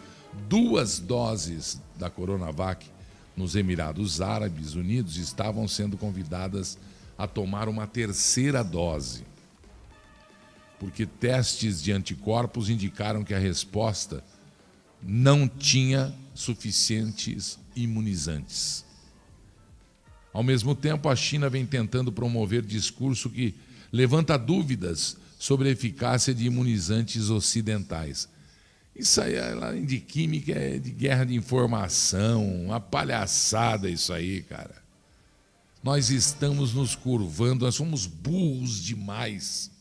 [0.49, 2.89] duas doses da Coronavac
[3.35, 6.79] nos Emirados Árabes Unidos estavam sendo convidadas
[7.15, 9.23] a tomar uma terceira dose.
[10.79, 14.23] Porque testes de anticorpos indicaram que a resposta
[15.01, 18.85] não tinha suficientes imunizantes.
[20.33, 23.55] Ao mesmo tempo, a China vem tentando promover discurso que
[23.91, 28.29] levanta dúvidas sobre a eficácia de imunizantes ocidentais.
[28.95, 34.75] Isso aí é de química, é de guerra de informação, uma palhaçada isso aí, cara.
[35.83, 39.71] Nós estamos nos curvando, nós somos burros demais.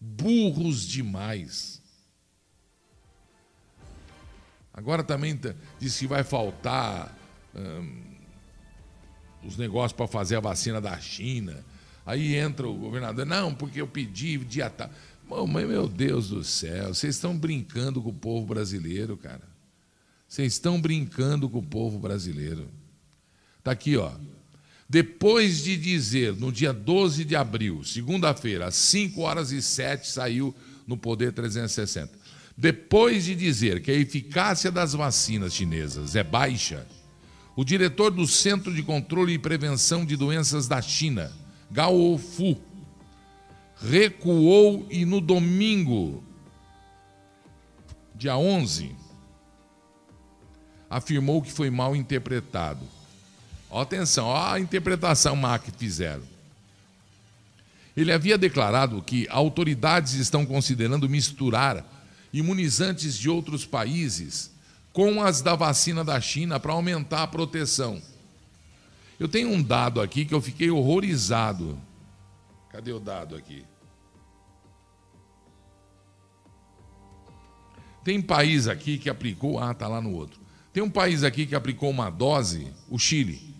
[0.00, 1.75] Burros demais.
[4.76, 5.40] Agora também
[5.80, 7.16] diz que vai faltar
[7.54, 8.02] hum,
[9.42, 11.64] os negócios para fazer a vacina da China.
[12.04, 14.90] Aí entra o governador, não, porque eu pedi dia tal.
[15.48, 19.42] meu Deus do céu, vocês estão brincando com o povo brasileiro, cara.
[20.28, 22.68] Vocês estão brincando com o povo brasileiro.
[23.58, 24.12] Está aqui, ó.
[24.88, 30.54] Depois de dizer, no dia 12 de abril, segunda-feira, às 5 horas e 7, saiu
[30.86, 32.25] no Poder 360.
[32.56, 36.86] Depois de dizer que a eficácia das vacinas chinesas é baixa,
[37.54, 41.30] o diretor do Centro de Controle e Prevenção de Doenças da China,
[41.70, 42.56] Gao Fu,
[43.78, 46.24] recuou e no domingo,
[48.14, 48.94] dia 11,
[50.88, 52.86] afirmou que foi mal interpretado.
[53.68, 56.22] Ó, atenção, ó a interpretação má que fizeram.
[57.94, 61.95] Ele havia declarado que autoridades estão considerando misturar
[62.32, 64.54] imunizantes de outros países
[64.92, 68.00] com as da vacina da China para aumentar a proteção.
[69.18, 71.78] Eu tenho um dado aqui que eu fiquei horrorizado.
[72.70, 73.64] Cadê o dado aqui?
[78.04, 80.38] Tem país aqui que aplicou, ah, tá lá no outro.
[80.72, 83.54] Tem um país aqui que aplicou uma dose, o Chile.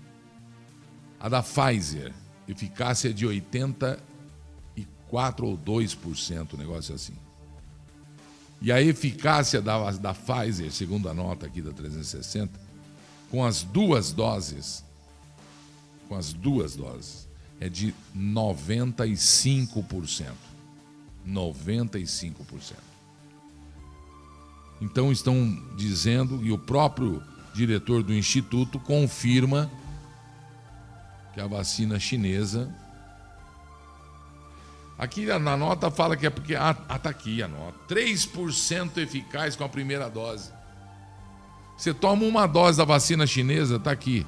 [1.19, 2.13] A da Pfizer,
[2.47, 7.17] eficácia de 84 ou 2%, negócio assim.
[8.61, 12.57] E a eficácia da, da Pfizer, segundo a nota aqui da 360,
[13.29, 14.85] com as duas doses,
[16.07, 17.28] com as duas doses
[17.59, 20.33] é de 95%.
[21.27, 22.75] 95%.
[24.81, 27.21] Então estão dizendo, e o próprio
[27.53, 29.69] diretor do instituto confirma
[31.33, 32.73] que a vacina chinesa.
[34.97, 36.55] Aqui na nota fala que é porque.
[36.55, 37.77] Ah, tá aqui a nota.
[37.93, 40.51] 3% eficaz com a primeira dose.
[41.77, 44.25] Você toma uma dose da vacina chinesa, tá aqui.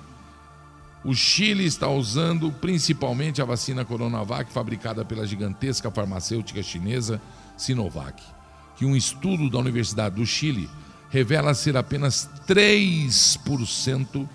[1.03, 7.19] O Chile está usando principalmente a vacina Coronavac, fabricada pela gigantesca farmacêutica chinesa
[7.57, 8.21] Sinovac,
[8.75, 10.69] que um estudo da Universidade do Chile
[11.09, 14.29] revela ser apenas 3%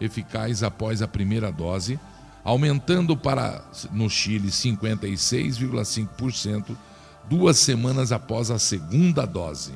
[0.00, 2.00] eficaz após a primeira dose,
[2.42, 6.74] aumentando para, no Chile, 56,5%
[7.28, 9.74] duas semanas após a segunda dose.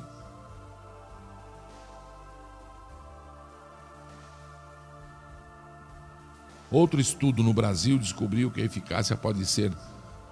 [6.71, 9.73] Outro estudo no Brasil descobriu que a eficácia pode ser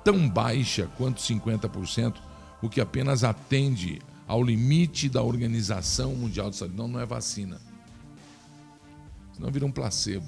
[0.04, 2.14] tão baixa quanto 50%,
[2.62, 6.76] o que apenas atende ao limite da Organização Mundial de Saúde.
[6.76, 7.60] Não, não é vacina.
[9.34, 10.26] Senão vira um placebo.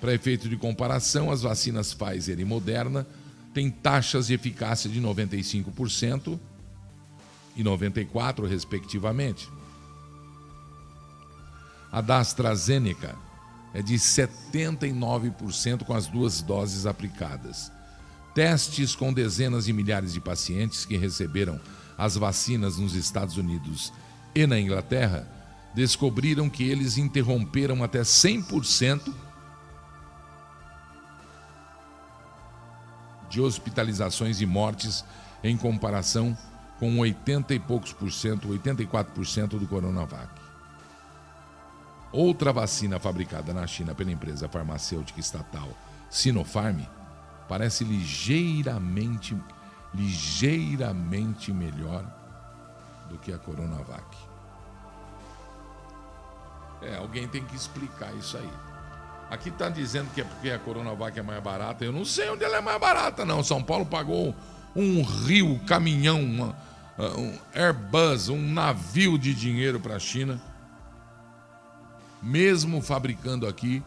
[0.00, 3.06] Para efeito de comparação, as vacinas Pfizer e Moderna
[3.54, 6.38] têm taxas de eficácia de 95%
[7.56, 9.48] e 94%, respectivamente.
[11.92, 13.16] A da AstraZeneca
[13.72, 17.70] é de 79% com as duas doses aplicadas.
[18.34, 21.60] Testes com dezenas de milhares de pacientes que receberam
[21.96, 23.92] as vacinas nos Estados Unidos
[24.34, 25.26] e na Inglaterra
[25.74, 29.12] descobriram que eles interromperam até 100%
[33.28, 35.04] de hospitalizações e mortes
[35.42, 36.36] em comparação
[36.78, 40.39] com 80 e poucos por cento, 84% do Coronavac.
[42.12, 45.68] Outra vacina fabricada na China pela empresa farmacêutica estatal
[46.10, 46.80] Sinopharm
[47.48, 49.36] parece ligeiramente,
[49.94, 52.04] ligeiramente melhor
[53.08, 54.16] do que a Coronavac.
[56.82, 58.50] É, alguém tem que explicar isso aí.
[59.30, 61.84] Aqui está dizendo que é porque a Coronavac é mais barata.
[61.84, 63.44] Eu não sei onde ela é mais barata, não.
[63.44, 64.34] São Paulo pagou
[64.74, 66.56] um rio, caminhão, uma,
[67.16, 70.40] um Airbus, um navio de dinheiro para a China
[72.22, 73.82] mesmo fabricando aqui,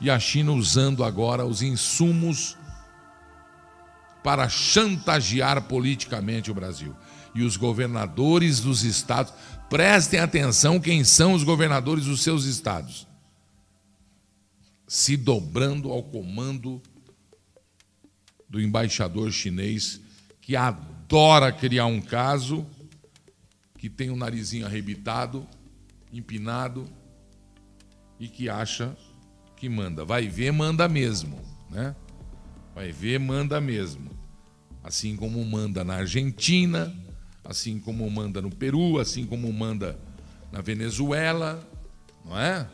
[0.00, 2.56] e a China usando agora os insumos
[4.22, 6.94] para chantagear politicamente o Brasil.
[7.34, 9.32] E os governadores dos estados,
[9.68, 13.06] prestem atenção quem são os governadores dos seus estados,
[14.86, 16.80] se dobrando ao comando
[18.48, 20.00] do embaixador chinês
[20.40, 22.66] que adora criar um caso,
[23.78, 25.46] que tem o narizinho arrebitado,
[26.12, 26.88] empinado
[28.18, 28.96] e que acha
[29.56, 30.04] que manda.
[30.04, 31.94] Vai ver, manda mesmo, né?
[32.74, 34.10] Vai ver, manda mesmo.
[34.82, 36.94] Assim como manda na Argentina,
[37.44, 39.98] assim como manda no Peru, assim como manda
[40.52, 41.66] na Venezuela,
[42.24, 42.68] não é?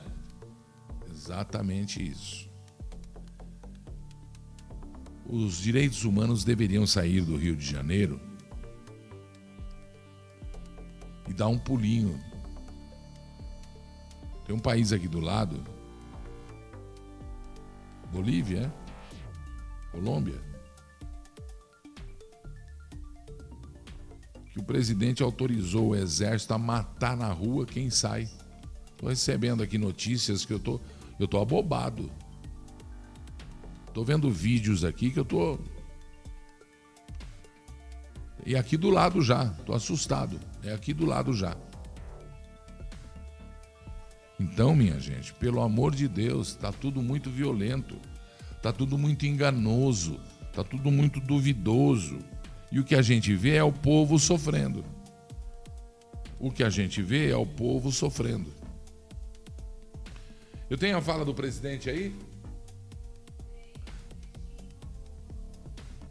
[1.10, 2.48] Exatamente isso.
[5.26, 8.20] Os direitos humanos deveriam sair do Rio de Janeiro
[11.28, 12.18] e dar um pulinho
[14.50, 15.62] tem um país aqui do lado,
[18.12, 18.74] Bolívia?
[19.92, 20.42] Colômbia,
[24.52, 28.28] que o presidente autorizou o exército a matar na rua quem sai.
[28.90, 30.80] Estou recebendo aqui notícias que eu tô,
[31.20, 32.10] eu tô abobado.
[33.86, 35.60] Estou vendo vídeos aqui que eu tô
[38.44, 40.40] e aqui do lado já, estou assustado.
[40.64, 41.56] É aqui do lado já.
[44.40, 47.98] Então, minha gente, pelo amor de Deus, está tudo muito violento,
[48.56, 52.18] está tudo muito enganoso, está tudo muito duvidoso.
[52.72, 54.82] E o que a gente vê é o povo sofrendo.
[56.38, 58.50] O que a gente vê é o povo sofrendo.
[60.70, 62.16] Eu tenho a fala do presidente aí?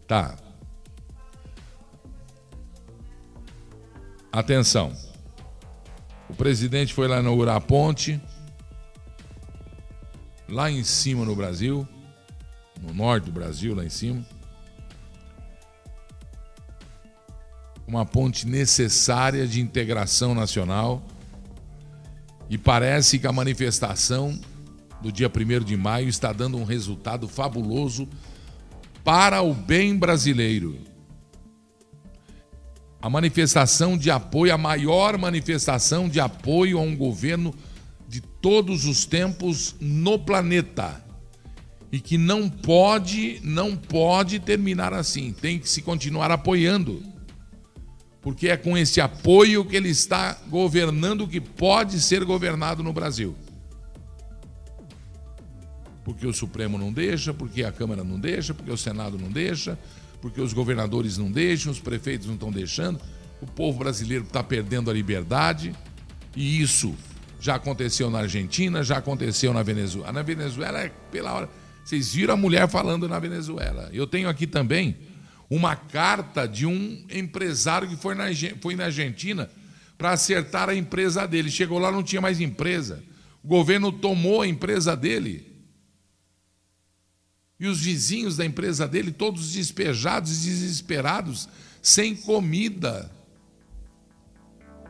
[0.05, 0.37] Tá.
[4.31, 5.08] Atenção.
[6.29, 8.21] O presidente foi lá inaugurar a ponte,
[10.47, 11.87] lá em cima no Brasil,
[12.79, 14.23] no norte do Brasil, lá em cima.
[17.87, 21.01] Uma ponte necessária de integração nacional.
[22.47, 24.39] E parece que a manifestação
[25.01, 28.07] do dia 1 de maio está dando um resultado fabuloso
[29.03, 30.88] para o bem brasileiro
[33.01, 37.53] a manifestação de apoio, a maior manifestação de apoio a um governo
[38.07, 41.03] de todos os tempos no planeta.
[41.91, 45.31] E que não pode, não pode terminar assim.
[45.31, 47.01] Tem que se continuar apoiando.
[48.21, 52.91] Porque é com esse apoio que ele está governando o que pode ser governado no
[52.91, 53.35] Brasil.
[56.03, 59.77] Porque o Supremo não deixa, porque a Câmara não deixa, porque o Senado não deixa,
[60.21, 62.99] porque os governadores não deixam, os prefeitos não estão deixando,
[63.41, 65.73] o povo brasileiro está perdendo a liberdade.
[66.35, 66.95] E isso
[67.39, 70.11] já aconteceu na Argentina, já aconteceu na Venezuela.
[70.11, 71.49] Na Venezuela é pela hora.
[71.83, 73.89] Vocês viram a mulher falando na Venezuela.
[73.93, 74.97] Eu tenho aqui também
[75.49, 78.25] uma carta de um empresário que foi na,
[78.61, 79.49] foi na Argentina
[79.97, 81.49] para acertar a empresa dele.
[81.49, 83.03] Chegou lá, não tinha mais empresa.
[83.43, 85.48] O governo tomou a empresa dele.
[87.59, 91.49] E os vizinhos da empresa dele, todos despejados e desesperados,
[91.81, 93.11] sem comida,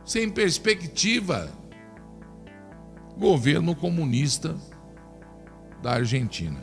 [0.04, 1.50] sem perspectiva
[3.16, 4.56] governo comunista
[5.82, 6.60] da Argentina.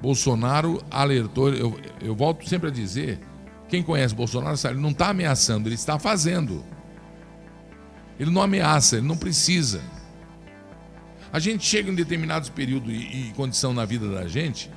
[0.00, 3.20] Bolsonaro alertou, eu, eu volto sempre a dizer,
[3.68, 6.64] quem conhece Bolsonaro sabe, ele não está ameaçando, ele está fazendo.
[8.18, 9.80] Ele não ameaça, ele não precisa.
[11.32, 14.70] A gente chega em determinados períodos e, e condição na vida da gente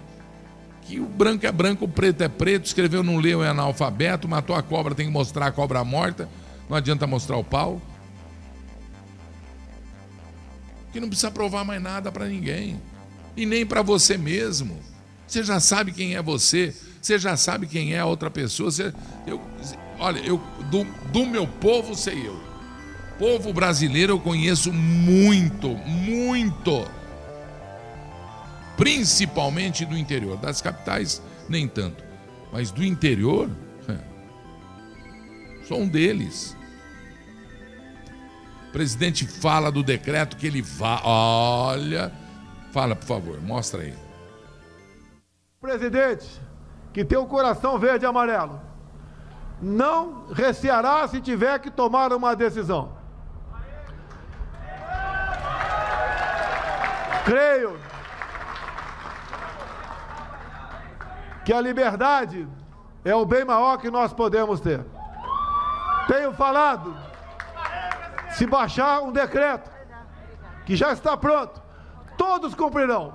[0.83, 4.53] que o branco é branco, o preto é preto, escreveu, não leu, é analfabeto, matou
[4.53, 6.27] a cobra, tem que mostrar a cobra morta,
[6.69, 7.81] não adianta mostrar o pau.
[10.93, 12.79] que não precisa provar mais nada para ninguém.
[13.35, 14.79] E nem para você mesmo.
[15.27, 18.69] Você já sabe quem é você, você já sabe quem é a outra pessoa.
[18.69, 18.93] Você,
[19.25, 19.41] eu,
[19.97, 20.37] olha, eu
[20.69, 22.39] do, do meu povo sei eu.
[23.23, 26.85] Povo brasileiro eu conheço muito, muito.
[28.75, 30.35] Principalmente do interior.
[30.35, 32.03] Das capitais, nem tanto.
[32.51, 33.49] Mas do interior,
[33.87, 33.97] é,
[35.65, 36.57] sou um deles
[38.73, 40.99] presidente fala do decreto que ele vai.
[41.05, 42.11] Olha,
[42.73, 43.93] fala, por favor, mostra aí.
[45.61, 46.27] Presidente,
[46.91, 48.59] que tem o um coração verde e amarelo,
[49.61, 53.01] não receará se tiver que tomar uma decisão.
[57.25, 57.79] Creio
[61.45, 62.47] que a liberdade
[63.05, 64.85] é o bem maior que nós podemos ter.
[66.07, 66.95] Tenho falado
[68.31, 69.71] se baixar um decreto
[70.65, 71.61] que já está pronto,
[72.17, 73.13] todos cumprirão.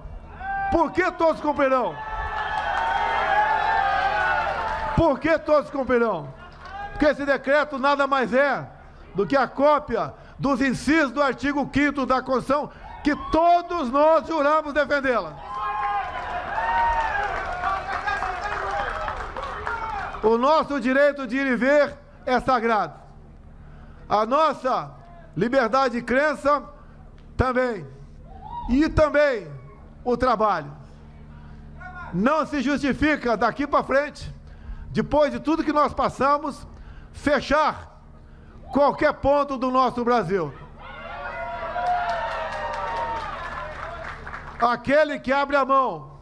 [0.71, 1.95] Por que todos cumprirão?
[4.97, 6.33] Por que todos cumprirão?
[6.91, 8.69] Porque esse decreto nada mais é
[9.15, 12.71] do que a cópia dos incisos do artigo 5 da Constituição
[13.09, 15.35] que todos nós juramos defendê-la.
[20.23, 21.97] O nosso direito de ir e ver
[22.27, 23.01] é sagrado.
[24.07, 24.95] A nossa
[25.35, 26.63] Liberdade de crença
[27.35, 27.87] também.
[28.69, 29.51] E também
[30.05, 30.71] o trabalho.
[32.13, 34.35] Não se justifica daqui para frente,
[34.91, 36.67] depois de tudo que nós passamos,
[37.13, 38.03] fechar
[38.71, 40.53] qualquer ponto do nosso Brasil.
[44.61, 46.19] Aquele que abre a mão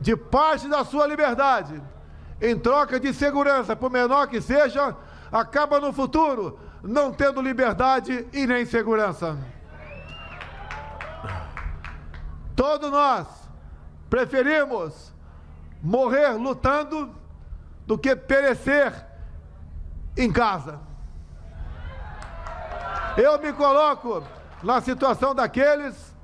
[0.00, 1.82] de parte da sua liberdade
[2.40, 4.96] em troca de segurança, por menor que seja,
[5.30, 9.36] acaba no futuro não tendo liberdade e nem segurança.
[12.56, 13.26] Todos nós
[14.08, 15.12] preferimos
[15.82, 17.14] morrer lutando
[17.86, 18.92] do que perecer
[20.16, 20.80] em casa.
[23.16, 24.22] Eu me coloco
[24.62, 26.14] na situação daqueles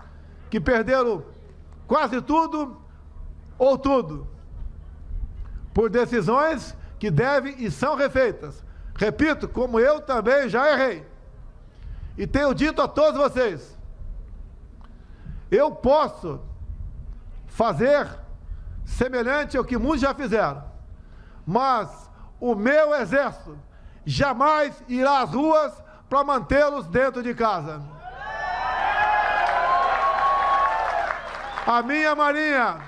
[0.51, 1.25] que perderam
[1.87, 2.81] quase tudo
[3.59, 4.27] ou tudo
[5.73, 8.65] por decisões que devem e são refeitas
[8.97, 11.07] Repito, como eu também já errei.
[12.17, 13.77] E tenho dito a todos vocês:
[15.51, 16.41] eu posso
[17.47, 18.09] fazer
[18.85, 20.65] semelhante ao que muitos já fizeram,
[21.47, 22.11] mas
[22.41, 23.59] o meu exército
[24.05, 25.73] jamais irá às ruas
[26.09, 27.83] para mantê-los dentro de casa.
[31.67, 32.79] A minha marinha,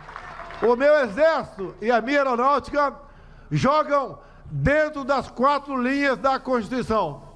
[0.62, 2.96] o meu exército e a minha aeronáutica
[3.50, 7.26] jogam dentro das quatro linhas da Constituição.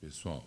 [0.00, 0.44] Pessoal,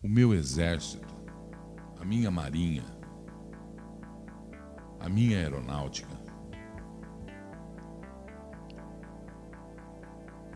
[0.00, 1.08] o meu exército,
[2.00, 2.93] a minha marinha,
[5.04, 6.08] a minha aeronáutica,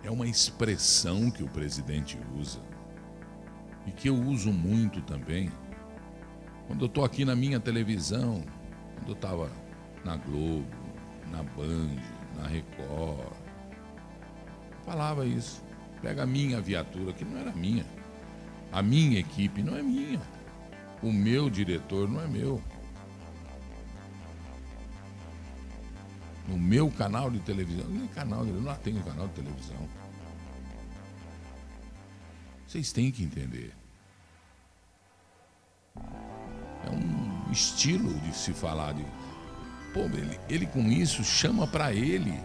[0.02, 2.58] é uma expressão que o presidente usa
[3.86, 5.52] e que eu uso muito também.
[6.66, 8.42] Quando eu estou aqui na minha televisão,
[8.94, 9.50] quando eu estava
[10.02, 10.66] na Globo,
[11.30, 11.96] na Band,
[12.34, 13.34] na Record,
[14.82, 15.62] falava isso.
[16.00, 17.84] Pega a minha viatura, que não era minha.
[18.72, 20.22] A minha equipe não é minha.
[21.02, 22.62] O meu diretor não é meu.
[26.48, 27.86] No meu canal de televisão.
[27.88, 29.88] Não canal, eu não tenho canal de televisão.
[32.66, 33.72] Vocês têm que entender.
[35.96, 39.04] É um estilo de se falar de.
[39.92, 42.38] Pô, ele, ele com isso chama para ele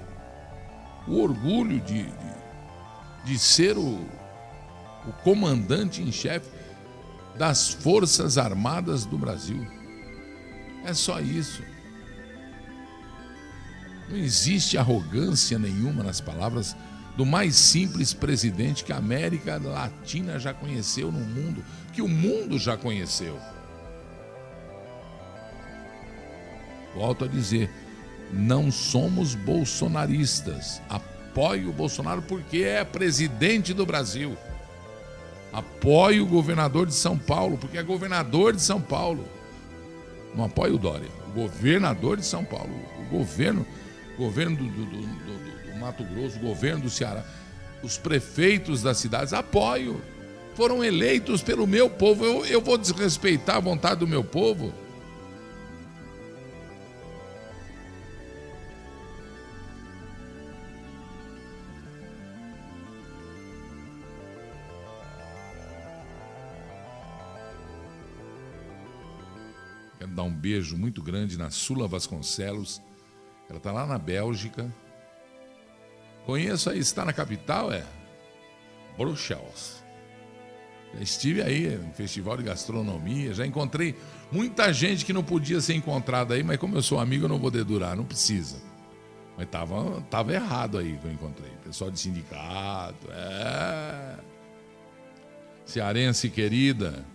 [1.07, 2.33] o orgulho de, de,
[3.25, 3.99] de ser o,
[5.05, 6.49] o comandante em chefe
[7.37, 9.65] das Forças Armadas do Brasil.
[10.85, 11.63] É só isso.
[14.09, 16.75] Não existe arrogância nenhuma nas palavras
[17.15, 22.57] do mais simples presidente que a América Latina já conheceu no mundo, que o mundo
[22.57, 23.39] já conheceu.
[26.95, 27.69] Volto a dizer,
[28.31, 30.81] não somos bolsonaristas.
[30.89, 34.37] Apoio o Bolsonaro porque é presidente do Brasil.
[35.51, 39.27] Apoio o governador de São Paulo porque é governador de São Paulo.
[40.35, 43.65] Não apoio o Dória, o governador de São Paulo, o governo,
[44.17, 47.25] governo do, do, do, do Mato Grosso, governo do Ceará,
[47.81, 50.01] os prefeitos das cidades, apoio.
[50.55, 52.23] Foram eleitos pelo meu povo.
[52.23, 54.73] Eu, eu vou desrespeitar a vontade do meu povo.
[69.97, 72.79] Quero dar um beijo muito grande na Sula Vasconcelos.
[73.53, 74.73] Ela está lá na Bélgica.
[76.25, 77.85] Conheço aí, está na capital, é?
[78.97, 79.83] Bruxelas.
[80.95, 83.95] Já estive aí no Festival de Gastronomia, já encontrei
[84.31, 87.37] muita gente que não podia ser encontrada aí, mas como eu sou amigo, eu não
[87.37, 88.57] vou dedurar, não precisa.
[89.37, 91.51] Mas tava, tava errado aí que eu encontrei.
[91.63, 94.17] Pessoal de sindicato, é.
[95.63, 97.05] Cearense querida,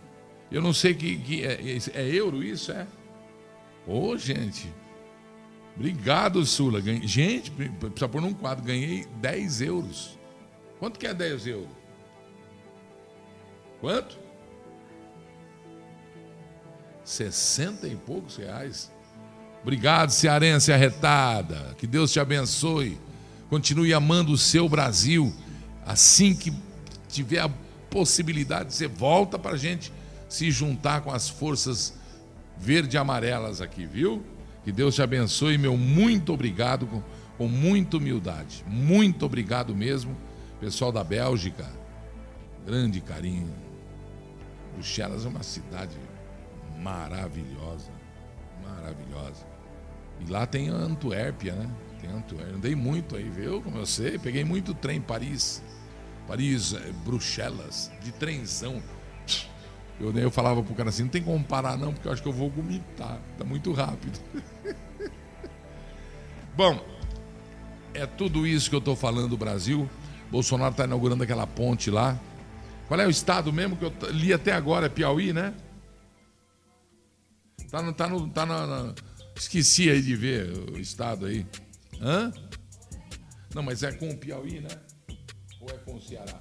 [0.53, 2.87] eu não sei que, que é, é, euro isso, é?
[3.87, 4.73] Ô, oh, gente.
[5.79, 6.81] Obrigado, Sula.
[6.83, 8.65] Gente, precisa pôr num quadro.
[8.65, 10.19] Ganhei 10 euros.
[10.81, 11.69] Quanto que é 10 euros?
[13.81, 14.19] Quanto?
[17.05, 18.91] 60 e poucos reais.
[19.63, 21.77] Obrigado, cearense arretada.
[21.79, 22.99] Que Deus te abençoe.
[23.49, 25.33] Continue amando o seu Brasil.
[25.87, 26.53] Assim que
[27.09, 27.51] tiver a
[27.89, 29.93] possibilidade, você volta para a gente
[30.29, 31.95] se juntar com as forças
[32.59, 34.25] verde e amarelas aqui, viu?
[34.69, 37.03] Que Deus te abençoe, meu muito obrigado, com,
[37.39, 38.63] com muita humildade.
[38.67, 40.15] Muito obrigado mesmo,
[40.61, 41.67] pessoal da Bélgica.
[42.67, 43.51] Grande carinho.
[44.75, 45.97] Bruxelas é uma cidade
[46.81, 47.91] maravilhosa,
[48.63, 49.47] maravilhosa.
[50.21, 51.71] E lá tem a Antuérpia, né?
[52.03, 52.55] Tem Antuérpia.
[52.55, 53.63] Andei muito aí, viu?
[53.63, 55.63] Como eu sei, peguei muito trem Paris.
[56.27, 58.83] Paris, é, Bruxelas, de trenzão.
[60.01, 62.29] Eu, eu falava pro cara assim, não tem como parar não, porque eu acho que
[62.29, 63.21] eu vou vomitar.
[63.37, 64.19] Tá muito rápido.
[66.57, 66.85] Bom,
[67.95, 69.89] é tudo isso que eu estou falando do Brasil.
[70.31, 72.19] Bolsonaro está inaugurando aquela ponte lá.
[72.87, 74.87] Qual é o estado mesmo que eu li até agora?
[74.87, 75.55] É Piauí, né?
[77.71, 78.95] Tá no, tá no, tá na, na...
[79.37, 81.47] Esqueci aí de ver o estado aí.
[82.01, 82.33] Hã?
[83.55, 84.71] Não, mas é com o Piauí, né?
[85.61, 86.41] Ou é com o Ceará?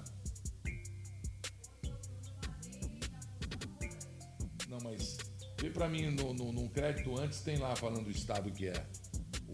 [5.59, 8.85] Vê para mim no, no, no, crédito antes, tem lá falando o estado que é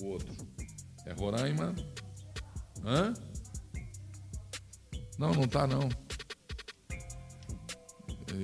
[0.01, 0.35] o outro.
[1.05, 1.73] É Roraima.
[2.83, 3.13] Hã?
[5.17, 5.87] Não, não tá não.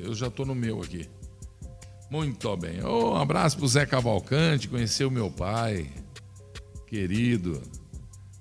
[0.03, 1.09] Eu já tô no meu aqui.
[2.09, 2.81] Muito bem.
[2.83, 5.91] Oh, um abraço pro Zé Cavalcante, conheceu meu pai.
[6.87, 7.61] Querido.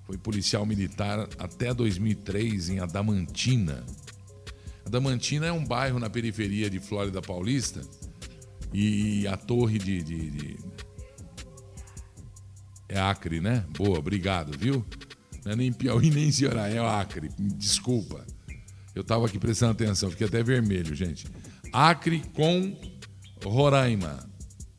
[0.05, 3.85] Foi policial militar até 2003 em Adamantina.
[4.85, 7.81] Adamantina é um bairro na periferia de Flórida Paulista
[8.73, 10.57] e a torre de, de, de...
[12.87, 13.65] É Acre, né?
[13.77, 14.85] Boa, obrigado, viu?
[15.45, 17.29] Não é nem Piauí nem Ceará, é Acre.
[17.37, 18.25] Desculpa.
[18.93, 21.27] Eu estava aqui prestando atenção, fiquei até vermelho, gente.
[21.71, 22.75] Acre com
[23.43, 24.27] Roraima.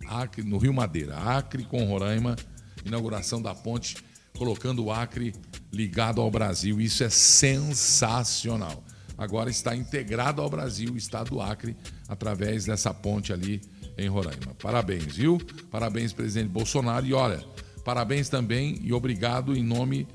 [0.06, 1.16] Acre, no Rio Madeira.
[1.16, 2.36] Acre com Roraima.
[2.84, 3.96] Inauguração da ponte,
[4.36, 5.34] colocando o Acre
[5.72, 6.80] ligado ao Brasil.
[6.80, 8.82] Isso é sensacional.
[9.16, 11.76] Agora está integrado ao Brasil, o estado do Acre,
[12.08, 13.60] através dessa ponte ali
[14.04, 14.54] em Roraima.
[14.60, 15.38] Parabéns, viu?
[15.70, 17.06] Parabéns, presidente Bolsonaro.
[17.06, 17.44] E olha,
[17.84, 20.06] parabéns também e obrigado em nome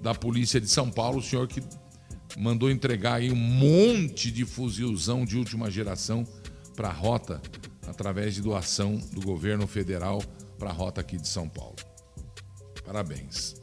[0.00, 1.62] da Polícia de São Paulo, o senhor que
[2.38, 6.24] mandou entregar aí um monte de fuzilzão de última geração
[6.74, 7.40] para a rota
[7.86, 10.22] através de doação do governo federal
[10.58, 11.76] para a rota aqui de São Paulo.
[12.84, 13.56] Parabéns.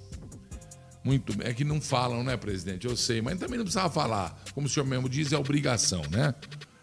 [1.03, 2.85] Muito É que não falam, né, presidente?
[2.85, 4.43] Eu sei, mas também não precisava falar.
[4.53, 6.35] Como o senhor mesmo diz, é obrigação, né?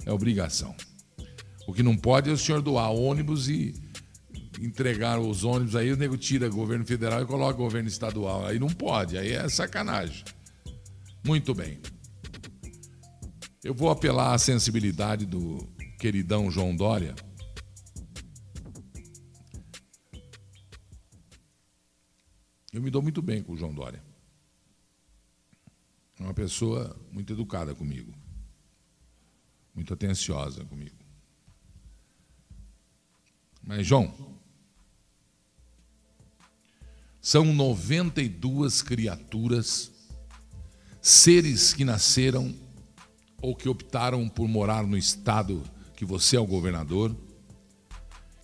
[0.06, 0.74] É obrigação.
[1.66, 3.74] O que não pode é o senhor doar ônibus e
[4.60, 8.46] entregar os ônibus aí, o nego tira governo federal e coloca governo estadual.
[8.46, 10.24] Aí não pode, aí é sacanagem.
[11.24, 11.80] Muito bem.
[13.62, 15.66] Eu vou apelar à sensibilidade do
[15.98, 17.14] queridão João Dória.
[22.72, 24.02] Eu me dou muito bem com o João Dória.
[26.18, 28.12] É uma pessoa muito educada comigo,
[29.74, 31.03] muito atenciosa comigo.
[33.66, 34.12] Mas, João,
[37.20, 39.90] são 92 criaturas,
[41.00, 42.54] seres que nasceram
[43.40, 45.62] ou que optaram por morar no estado
[45.96, 47.16] que você é o governador,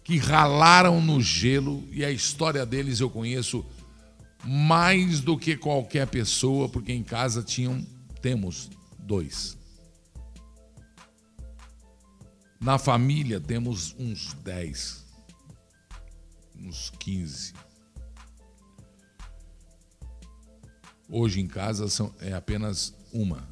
[0.03, 3.65] que ralaram no gelo e a história deles eu conheço
[4.45, 7.85] mais do que qualquer pessoa, porque em casa tinham
[8.23, 9.59] temos dois.
[12.59, 15.07] Na família temos uns dez,
[16.61, 17.53] uns quinze.
[21.09, 23.49] Hoje em casa são, é apenas uma.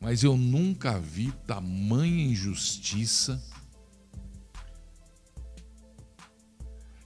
[0.00, 3.40] Mas eu nunca vi tamanha injustiça.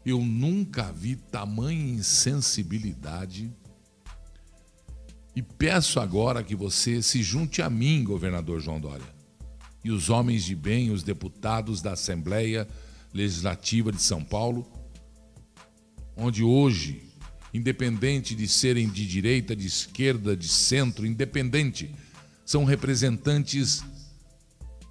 [0.06, 3.52] Eu nunca vi tamanha insensibilidade.
[5.34, 9.13] E peço agora que você se junte a mim, governador João Dória,
[9.84, 12.66] e os homens de bem, os deputados da Assembleia
[13.12, 14.66] Legislativa de São Paulo,
[16.16, 17.02] onde hoje,
[17.52, 21.94] independente de serem de direita, de esquerda, de centro, independente
[22.44, 23.84] são representantes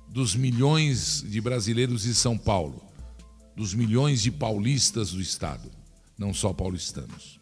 [0.08, 2.84] dos milhões de brasileiros de São Paulo,
[3.56, 5.72] dos milhões de paulistas do Estado,
[6.18, 7.40] não só paulistanos.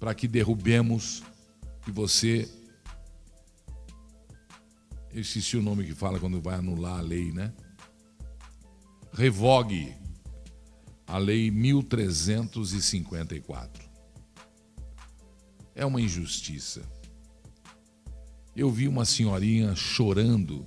[0.00, 1.22] Para que derrubemos
[1.86, 2.48] e você.
[5.16, 7.52] Eu esqueci o nome que fala quando vai anular a lei, né?
[9.12, 9.94] Revogue
[11.06, 13.84] a lei 1354.
[15.74, 16.82] É uma injustiça
[18.56, 20.66] eu vi uma senhorinha chorando,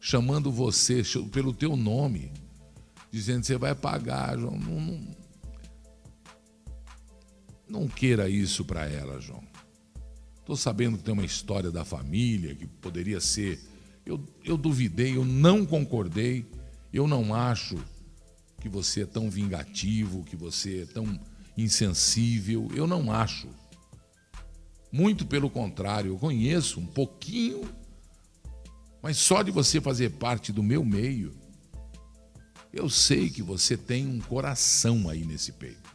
[0.00, 2.32] chamando você pelo teu nome,
[3.10, 4.58] dizendo que você vai pagar, João.
[4.58, 5.16] Não, não,
[7.68, 9.44] não queira isso para ela, João.
[10.40, 13.60] Estou sabendo que tem uma história da família que poderia ser.
[14.04, 16.44] Eu, eu duvidei, eu não concordei,
[16.92, 17.78] eu não acho
[18.60, 21.18] que você é tão vingativo, que você é tão
[21.56, 22.68] insensível.
[22.74, 23.48] Eu não acho.
[24.92, 27.68] Muito pelo contrário, eu conheço um pouquinho,
[29.00, 31.32] mas só de você fazer parte do meu meio,
[32.72, 35.90] eu sei que você tem um coração aí nesse peito.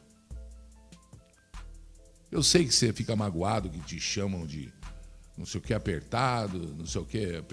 [2.31, 4.73] Eu sei que você fica magoado, que te chamam de
[5.37, 7.43] não sei o que apertado, não sei o que.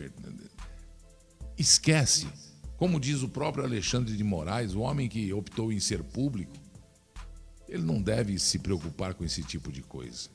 [1.59, 2.29] Esquece.
[2.77, 6.53] Como diz o próprio Alexandre de Moraes, o homem que optou em ser público,
[7.69, 10.29] ele não deve se preocupar com esse tipo de coisa.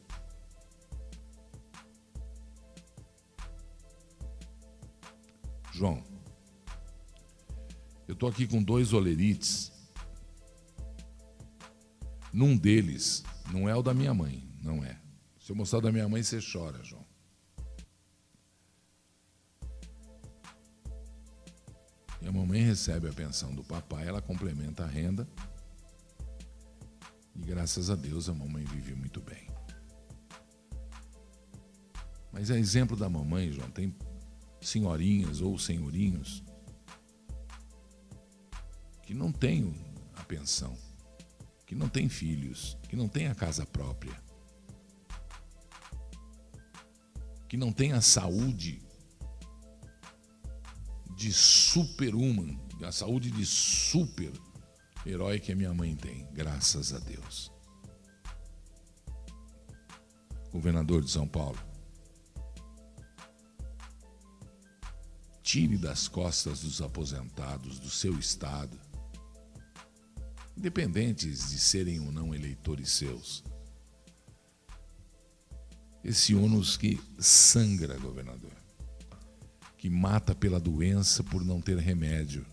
[5.72, 6.04] João,
[8.08, 9.72] eu estou aqui com dois olerites.
[12.34, 15.00] Num deles, não é o da minha mãe, não é.
[15.40, 17.07] Se eu mostrar o da minha mãe, você chora, João.
[22.28, 25.28] A mamãe recebe a pensão do papai, ela complementa a renda.
[27.36, 29.48] E graças a Deus a mamãe vive muito bem.
[32.32, 33.96] Mas é exemplo da mamãe, João, tem
[34.60, 36.44] senhorinhas ou senhorinhos
[39.04, 39.74] que não têm
[40.16, 40.78] a pensão,
[41.66, 44.22] que não têm filhos, que não têm a casa própria,
[47.48, 48.87] que não têm a saúde
[51.18, 54.32] de super-human, a saúde de super
[55.04, 57.52] herói que a minha mãe tem, graças a Deus.
[60.52, 61.58] Governador de São Paulo,
[65.42, 68.78] Tire das costas dos aposentados do seu estado,
[70.58, 73.44] independentes de serem ou não eleitores seus.
[76.04, 78.57] Esse ônus que sangra, governador,
[79.90, 82.46] mata pela doença por não ter remédio.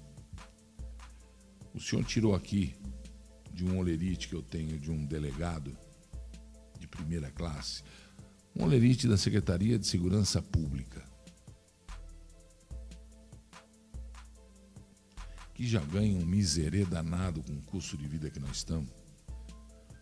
[1.74, 2.74] O senhor tirou aqui
[3.53, 5.76] de um olerite que eu tenho de um delegado
[6.78, 7.82] de primeira classe,
[8.55, 11.03] um olerite da Secretaria de Segurança Pública,
[15.55, 18.91] que já ganha um miserê danado com o custo de vida que nós estamos.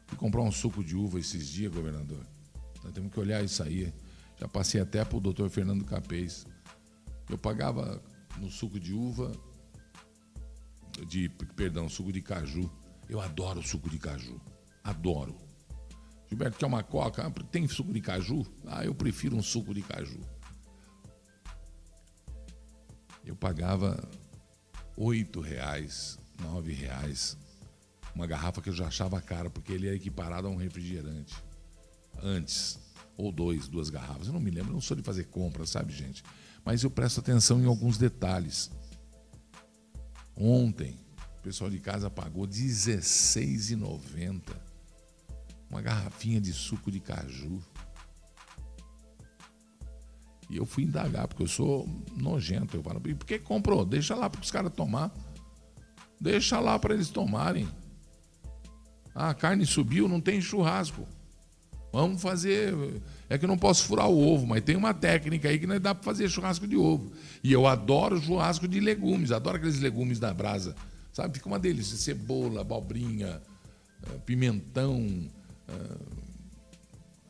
[0.07, 2.26] Fui comprar um suco de uva esses dias, governador.
[2.83, 3.93] Nós temos que olhar isso aí.
[4.39, 6.47] Já passei até para o doutor Fernando Capês.
[7.33, 8.03] Eu pagava
[8.37, 9.33] no suco de uva,
[11.09, 12.70] de, perdão, suco de caju.
[13.09, 14.39] Eu adoro suco de caju.
[14.85, 15.35] Adoro.
[16.28, 17.26] Gilberto, quer uma coca?
[17.26, 18.45] Ah, tem suco de caju?
[18.66, 20.20] Ah, eu prefiro um suco de caju.
[23.24, 24.07] Eu pagava
[24.95, 27.39] oito reais, nove reais,
[28.14, 31.35] uma garrafa que eu já achava cara, porque ele é equiparado a um refrigerante.
[32.22, 32.78] Antes,
[33.16, 34.26] ou dois, duas garrafas.
[34.26, 36.22] Eu não me lembro, eu não sou de fazer compra, sabe, gente?
[36.64, 38.70] Mas eu presto atenção em alguns detalhes.
[40.36, 40.96] Ontem,
[41.38, 44.40] o pessoal de casa pagou R$16,90.
[45.68, 47.60] Uma garrafinha de suco de caju.
[50.48, 52.76] E eu fui indagar, porque eu sou nojento.
[52.76, 53.84] Eu falo, por que comprou?
[53.84, 55.10] Deixa lá para os caras tomar.
[56.20, 57.68] Deixa lá para eles tomarem.
[59.14, 61.06] Ah, a carne subiu, não tem churrasco.
[61.93, 62.74] Vamos fazer.
[63.28, 65.78] É que eu não posso furar o ovo, mas tem uma técnica aí que não
[65.78, 67.12] dá para fazer churrasco de ovo.
[67.45, 70.74] E eu adoro churrasco de legumes, adoro aqueles legumes da brasa.
[71.12, 71.34] Sabe?
[71.34, 71.97] Fica uma delícia.
[71.97, 73.43] Cebola, abobrinha,
[74.05, 75.30] eh, pimentão.
[75.68, 75.97] Eh,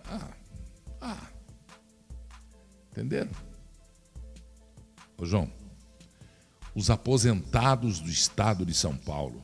[0.04, 0.30] ah,
[1.00, 1.26] ah,
[2.92, 3.30] Entenderam?
[5.16, 5.50] Ô João,
[6.74, 9.42] os aposentados do estado de São Paulo,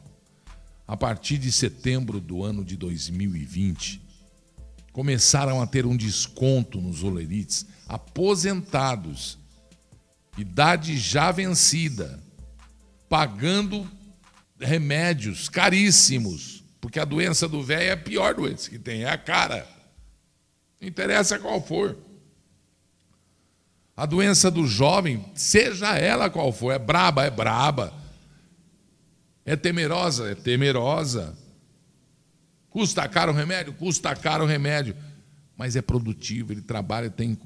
[0.87, 4.08] a partir de setembro do ano de 2020,
[4.99, 9.39] começaram a ter um desconto nos olerites aposentados,
[10.37, 12.21] idade já vencida,
[13.09, 13.89] pagando
[14.59, 19.17] remédios caríssimos, porque a doença do velho é a pior doença que tem, é a
[19.17, 19.69] cara.
[20.81, 21.97] Não interessa qual for.
[23.97, 27.95] A doença do jovem, seja ela qual for, é braba, é braba.
[29.47, 31.39] É temerosa, é temerosa.
[32.79, 33.74] Custa caro o remédio?
[33.74, 34.95] Custa caro o remédio.
[35.57, 37.37] Mas é produtivo, ele trabalha, tem.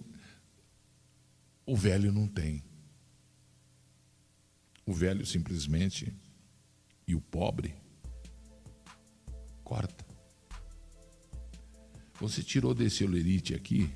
[1.64, 2.62] O velho não tem.
[4.84, 6.14] O velho simplesmente
[7.08, 7.74] e o pobre
[9.64, 10.04] corta.
[12.20, 13.90] Você tirou desse olerite aqui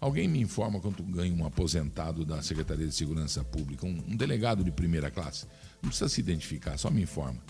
[0.00, 4.64] Alguém me informa quanto ganha um aposentado da Secretaria de Segurança Pública, um, um delegado
[4.64, 5.46] de primeira classe?
[5.82, 7.42] Não precisa se identificar, só me informa.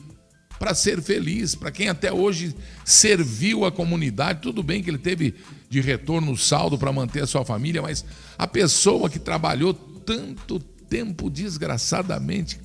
[0.59, 2.55] para ser feliz, para quem até hoje
[2.85, 4.43] serviu a comunidade.
[4.43, 5.35] Tudo bem que ele teve
[5.69, 8.05] de retorno saldo para manter a sua família, mas
[8.39, 12.61] a pessoa que trabalhou tanto tempo desgraçadamente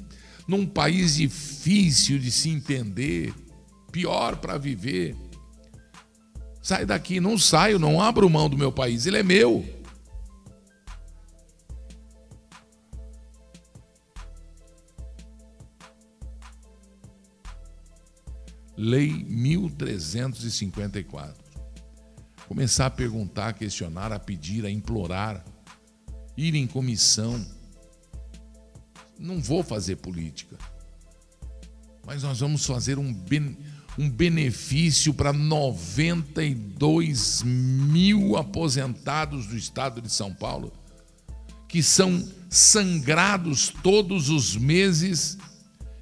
[0.48, 3.34] num país difícil de se entender,
[3.98, 5.16] pior para viver.
[6.62, 9.66] Sai daqui, não saio, não abro mão do meu país, ele é meu.
[18.78, 21.44] Lei 1354.
[22.48, 25.44] Começar a perguntar, a questionar, a pedir, a implorar,
[26.38, 27.44] ir em comissão
[29.18, 30.56] não vou fazer política.
[32.08, 33.58] Mas nós vamos fazer um, ben,
[33.98, 40.72] um benefício para 92 mil aposentados do estado de São Paulo,
[41.68, 45.38] que são sangrados todos os meses.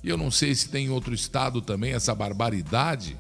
[0.04, 3.18] E eu não sei se tem em outro estado também essa barbaridade,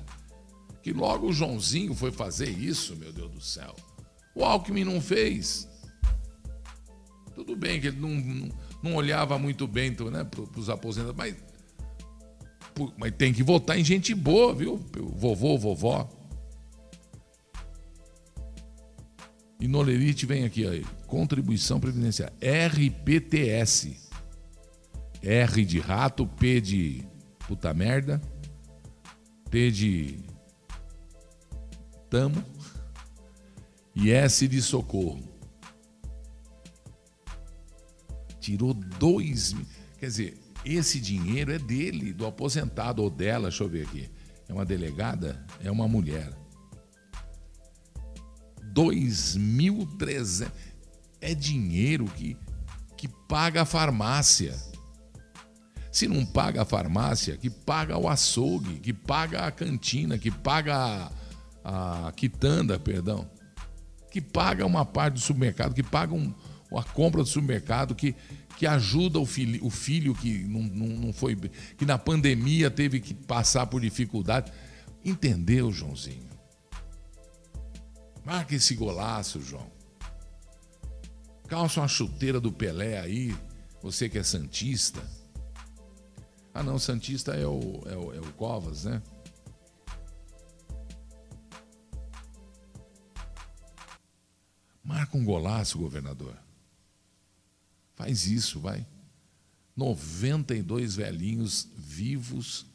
[0.84, 3.76] que logo o Joãozinho foi fazer isso, meu Deus do céu.
[4.36, 5.68] O Alckmin não fez.
[7.34, 8.52] Tudo bem que ele não, não
[8.86, 11.36] não olhava muito bem né, para os aposentados, mas,
[12.98, 14.80] mas tem que votar em gente boa, viu?
[15.16, 16.10] Vovô, vovó.
[19.60, 24.04] E no Lerite vem aqui, aí, contribuição previdenciária, RPTS.
[25.22, 27.08] R de rato, P de
[27.48, 28.22] puta merda,
[29.50, 30.20] T de
[32.10, 32.44] tamo
[33.96, 35.36] e S de socorro.
[38.46, 39.56] tirou dois.
[40.00, 44.10] Quer dizer, esse dinheiro é dele, do aposentado ou dela, deixa eu ver aqui.
[44.50, 45.46] É uma delegada?
[45.64, 46.34] É uma mulher.
[48.74, 50.52] 2.300.
[51.22, 52.36] É dinheiro que,
[52.98, 54.56] que paga a farmácia.
[55.92, 61.10] Se não paga a farmácia, que paga o açougue, que paga a cantina, que paga
[61.64, 63.30] a, a quitanda, perdão,
[64.12, 66.34] que paga uma parte do supermercado, que paga um,
[66.78, 68.16] a compra do supermercado que,
[68.58, 71.36] que ajuda o filho, o filho que não, não, não foi.
[71.78, 74.52] que na pandemia teve que passar por dificuldade.
[75.04, 76.30] Entendeu, Joãozinho?
[78.26, 79.72] Marca esse golaço, João.
[81.48, 83.36] Calça uma chuteira do Pelé aí,
[83.82, 85.02] você que é Santista.
[86.52, 89.02] Ah não, Santista é o, é o, é o Covas, né?
[94.84, 96.45] Marca um golaço, governador.
[97.96, 98.86] Faz isso, vai.
[99.76, 102.66] 92 velhinhos vivos,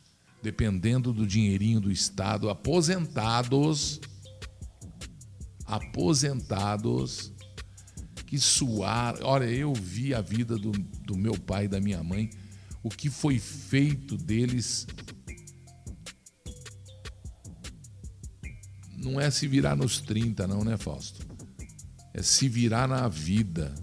[0.43, 4.01] dependendo do dinheirinho do Estado, aposentados,
[5.67, 7.33] aposentados,
[8.27, 9.19] que suar.
[9.23, 12.31] Olha, eu vi a vida do, do meu pai e da minha mãe,
[12.83, 14.87] o que foi feito deles.
[18.97, 21.27] Não é se virar nos 30, não, né, Fausto?
[22.15, 23.75] É se virar na vida.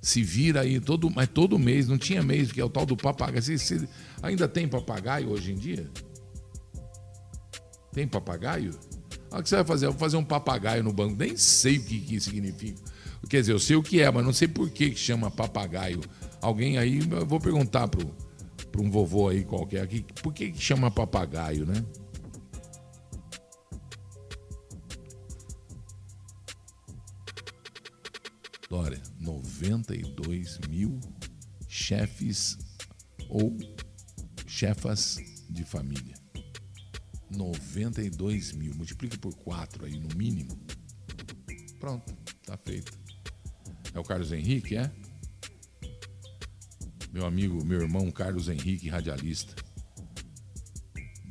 [0.00, 2.96] Se vira aí todo, mas todo mês, não tinha mês, que é o tal do
[2.96, 3.42] papagaio.
[3.42, 3.88] Você, você
[4.22, 5.90] ainda tem papagaio hoje em dia?
[7.92, 8.72] Tem papagaio?
[9.30, 9.86] Ah, o que você vai fazer?
[9.86, 11.16] Eu vou fazer um papagaio no banco.
[11.16, 12.80] Nem sei o que, que significa.
[13.28, 16.00] Quer dizer, eu sei o que é, mas não sei por que, chama papagaio.
[16.40, 18.00] Alguém aí, eu vou perguntar para
[18.80, 21.84] um vovô aí qualquer aqui, por que, que chama papagaio, né?
[28.68, 31.00] Dória, 92 mil
[31.66, 32.58] chefes
[33.28, 33.56] ou
[34.46, 36.14] chefas de família.
[37.30, 38.74] 92 mil.
[38.74, 40.58] Multiplica por 4 aí no mínimo.
[41.80, 42.14] Pronto,
[42.44, 42.92] tá feito.
[43.94, 44.90] É o Carlos Henrique, é?
[47.12, 49.54] Meu amigo, meu irmão Carlos Henrique, radialista.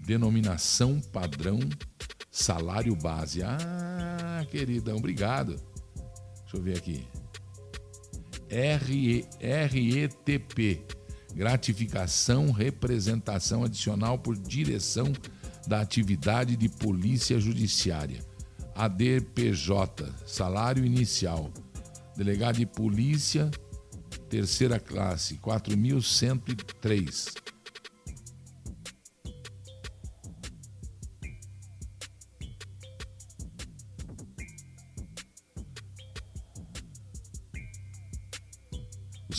[0.06, 1.60] Denominação padrão
[2.32, 3.44] salário base.
[3.44, 5.56] Ah, queridão, obrigado.
[6.42, 7.08] Deixa eu ver aqui.
[8.50, 10.82] RETP,
[11.34, 15.12] gratificação, representação adicional por direção
[15.68, 18.26] da atividade de polícia judiciária.
[18.76, 21.52] ADPJ, salário inicial.
[22.16, 23.52] Delegado de polícia,
[24.30, 27.47] terceira classe, 4.103.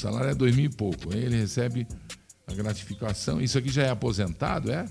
[0.01, 1.15] salário é dois mil e pouco.
[1.15, 1.87] Ele recebe
[2.47, 3.41] a gratificação.
[3.41, 4.87] Isso aqui já é aposentado, é?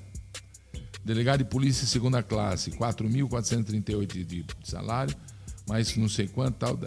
[1.03, 5.15] Delegado de polícia segunda classe, 4.438 de salário,
[5.67, 6.79] mais não sei quanto tal.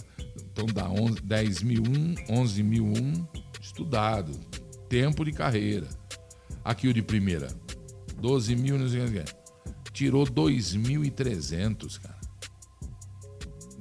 [0.52, 0.88] Então dá
[1.22, 3.26] 10 mil um, 11 mil um,
[3.60, 4.38] estudado.
[4.88, 5.86] Tempo de carreira.
[6.62, 7.48] Aqui o de primeira,
[8.20, 9.24] 12 mil, não sei o que.
[9.92, 12.20] Tirou 2.300, cara.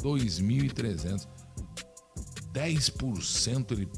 [0.01, 1.27] 2.300.
[2.53, 3.89] 10% ele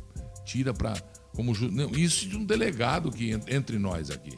[0.45, 0.93] tira para
[1.35, 4.37] como não, isso de um delegado que entre nós aqui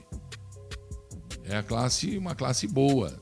[1.44, 3.22] é a classe uma classe boa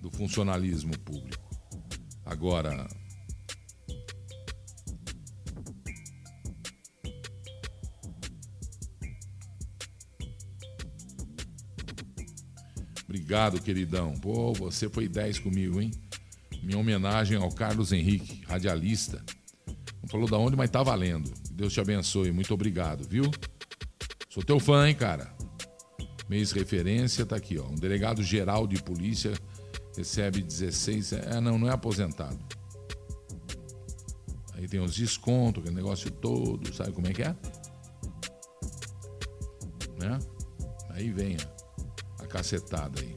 [0.00, 1.42] do funcionalismo público.
[2.24, 2.88] Agora
[13.04, 14.14] Obrigado, queridão.
[14.14, 15.90] Pô, você foi 10 comigo, hein?
[16.62, 19.22] Minha homenagem ao Carlos Henrique, radialista
[20.12, 21.32] falou da onde, mas tá valendo.
[21.50, 22.30] Deus te abençoe.
[22.30, 23.24] Muito obrigado, viu?
[24.28, 25.34] Sou teu fã, hein, cara?
[26.28, 27.66] Mês referência tá aqui, ó.
[27.66, 29.32] Um delegado geral de polícia
[29.96, 31.14] recebe 16.
[31.14, 32.38] É, não, não é aposentado.
[34.54, 37.34] Aí tem os descontos, aquele negócio todo, sabe como é que é?
[39.98, 40.18] Né?
[40.90, 43.14] Aí vem a, a cacetada aí.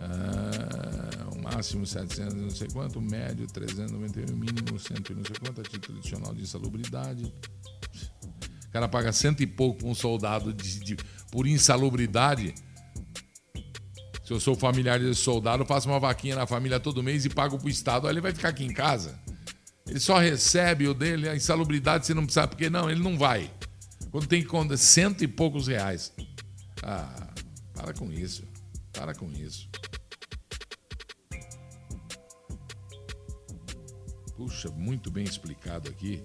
[0.00, 0.69] Ah,
[1.54, 6.34] máximo 700 não sei quanto, médio 391, mínimo 100 não sei quanto, a título adicional
[6.34, 7.32] de insalubridade.
[8.66, 10.96] O cara paga cento e pouco para um soldado de, de,
[11.30, 12.54] por insalubridade.
[14.24, 17.28] Se eu sou familiar desse soldado, eu faço uma vaquinha na família todo mês e
[17.28, 19.18] pago para o Estado, aí ele vai ficar aqui em casa.
[19.88, 23.50] Ele só recebe o dele, a insalubridade você não precisa, porque não, ele não vai.
[24.12, 26.12] Quando tem conta, cento e poucos reais.
[26.82, 27.28] Ah,
[27.74, 28.44] para com isso.
[28.92, 29.68] Para com isso.
[34.40, 36.18] Puxa, muito bem explicado aqui.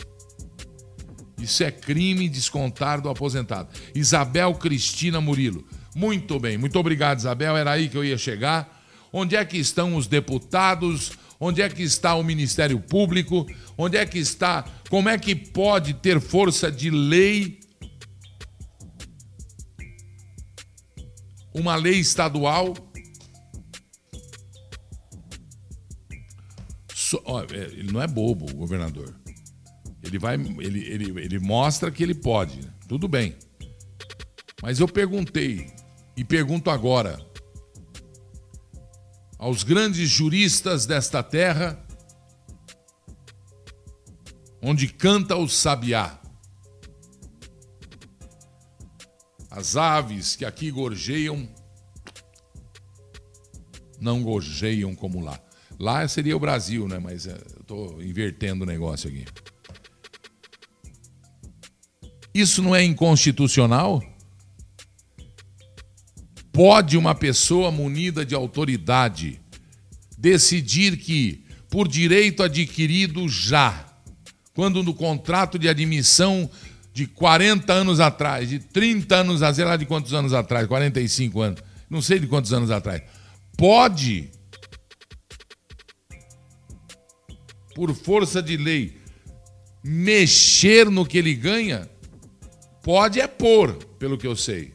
[1.37, 3.67] Isso é crime descontar do aposentado.
[3.93, 5.67] Isabel Cristina Murilo.
[5.93, 7.57] Muito bem, muito obrigado, Isabel.
[7.57, 8.81] Era aí que eu ia chegar.
[9.11, 11.11] Onde é que estão os deputados?
[11.37, 13.45] Onde é que está o Ministério Público?
[13.77, 14.63] Onde é que está?
[14.89, 17.59] Como é que pode ter força de lei
[21.53, 22.73] uma lei estadual
[27.05, 29.15] So, ó, é, ele não é bobo, o governador.
[30.01, 32.59] Ele vai, ele, ele, ele mostra que ele pode.
[32.87, 33.35] Tudo bem.
[34.59, 35.71] Mas eu perguntei
[36.17, 37.23] e pergunto agora
[39.37, 41.79] aos grandes juristas desta terra,
[44.59, 46.19] onde canta o sabiá.
[49.51, 51.47] As aves que aqui gorjeiam
[54.01, 55.44] não gorjeiam como lá.
[55.79, 56.99] Lá seria o Brasil, né?
[56.99, 59.25] Mas é, eu estou invertendo o negócio aqui.
[62.33, 64.03] Isso não é inconstitucional?
[66.51, 69.39] Pode uma pessoa munida de autoridade
[70.17, 73.85] decidir que, por direito adquirido já,
[74.53, 76.49] quando no contrato de admissão
[76.93, 81.61] de 40 anos atrás, de 30 anos, sei lá de quantos anos atrás, 45 anos,
[81.89, 83.01] não sei de quantos anos atrás,
[83.57, 84.31] pode,
[87.75, 88.97] por força de lei,
[89.83, 91.87] mexer no que ele ganha,
[92.85, 94.71] Pode é pôr, pelo que eu sei.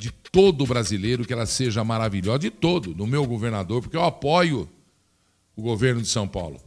[0.00, 4.68] de todo brasileiro, que ela seja maravilhosa, de todo, do meu governador, porque eu apoio
[5.56, 6.60] o governo de São Paulo.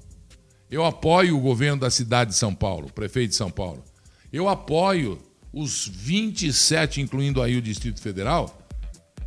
[0.70, 3.84] Eu apoio o governo da cidade de São Paulo, prefeito de São Paulo.
[4.32, 5.22] Eu apoio
[5.54, 8.60] os 27, incluindo aí o Distrito Federal,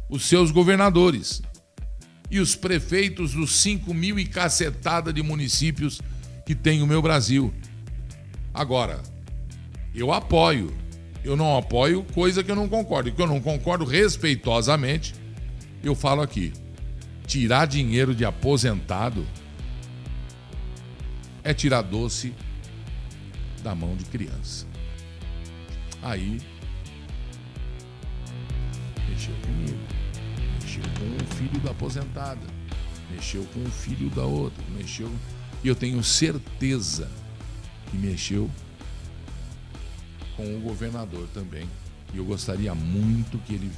[0.09, 1.43] os seus governadores
[2.31, 6.01] e os prefeitos dos 5 mil e cacetada de municípios
[6.47, 7.53] que tem o meu Brasil.
[8.53, 9.03] Agora,
[9.95, 10.77] eu apoio.
[11.23, 13.09] Eu não apoio coisa que eu não concordo.
[13.09, 15.15] E que eu não concordo respeitosamente,
[15.83, 16.53] eu falo aqui.
[17.27, 19.27] Tirar dinheiro de aposentado
[21.45, 22.35] é tirar doce
[23.63, 24.67] da mão de criança.
[26.03, 26.41] Aí
[29.09, 29.79] mexeu comigo.
[30.61, 32.47] Mexeu com o filho da aposentada.
[33.11, 34.63] Mexeu com o filho da outra.
[34.71, 35.11] Mexeu.
[35.63, 37.09] E eu tenho certeza
[37.91, 38.51] que mexeu
[40.37, 41.69] com o governador também.
[42.15, 43.71] E eu gostaria muito que ele.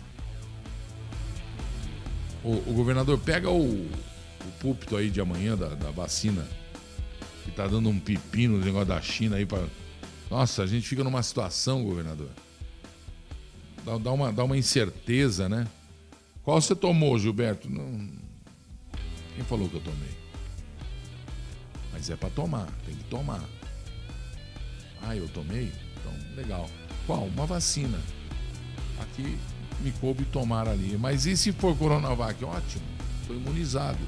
[2.45, 6.47] O, o governador pega o, o púlpito aí de amanhã da, da vacina,
[7.45, 9.67] que tá dando um pepino no negócio da China aí para.
[10.31, 12.31] Nossa, a gente fica numa situação, governador.
[13.85, 15.67] Dá, dá, uma, dá uma incerteza, né?
[16.43, 17.71] Qual você tomou, Gilberto?
[17.71, 18.09] Não...
[19.35, 20.11] Quem falou que eu tomei?
[21.93, 23.43] Mas é para tomar, tem que tomar.
[25.03, 25.73] Ah, eu tomei?
[26.01, 26.71] Então, legal.
[27.07, 27.27] Qual?
[27.27, 27.99] Uma vacina.
[29.01, 29.37] Aqui
[29.81, 30.97] me coube tomar ali.
[30.97, 32.43] Mas e se for Coronavac?
[32.45, 32.85] Ótimo.
[33.21, 33.99] Estou imunizado.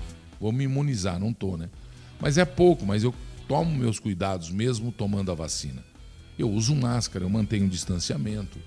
[0.41, 1.69] Vou me imunizar, não estou, né?
[2.21, 3.15] Mas é pouco, mas eu
[3.49, 5.85] tomo meus cuidados mesmo tomando a vacina.
[6.39, 8.59] Eu uso máscara, eu mantenho um distanciamento.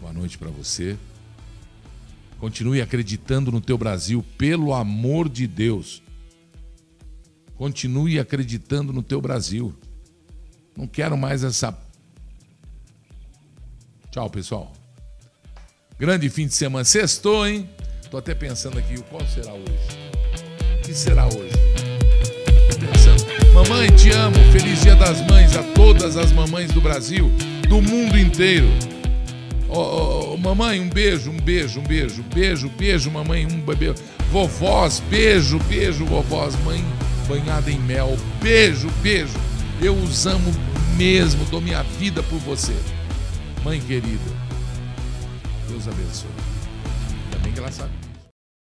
[0.00, 0.96] Boa noite para você.
[2.38, 6.02] Continue acreditando no teu Brasil, pelo amor de Deus.
[7.56, 9.74] Continue acreditando no teu Brasil.
[10.78, 11.76] Não quero mais essa.
[14.12, 14.72] Tchau, pessoal.
[15.98, 16.84] Grande fim de semana.
[16.84, 17.68] Sextou, hein?
[18.08, 19.98] Tô até pensando aqui, qual será hoje?
[20.78, 21.50] O que será hoje?
[22.70, 23.52] Tô pensando.
[23.52, 24.36] Mamãe, te amo.
[24.52, 27.28] Feliz Dia das Mães a todas as mamães do Brasil,
[27.68, 28.68] do mundo inteiro.
[29.68, 33.96] Oh, oh, oh, mamãe, um beijo, um beijo, um beijo, beijo, beijo, mamãe, um beijo.
[34.30, 36.54] Vovós, beijo, beijo, vovós.
[36.64, 36.84] Mãe
[37.26, 39.47] banhada em mel, beijo, beijo.
[39.80, 40.52] Eu os amo
[40.96, 42.74] mesmo, dou minha vida por você.
[43.62, 44.30] Mãe querida,
[45.68, 46.30] Deus abençoe.
[47.24, 47.97] Ainda bem que ela sabe.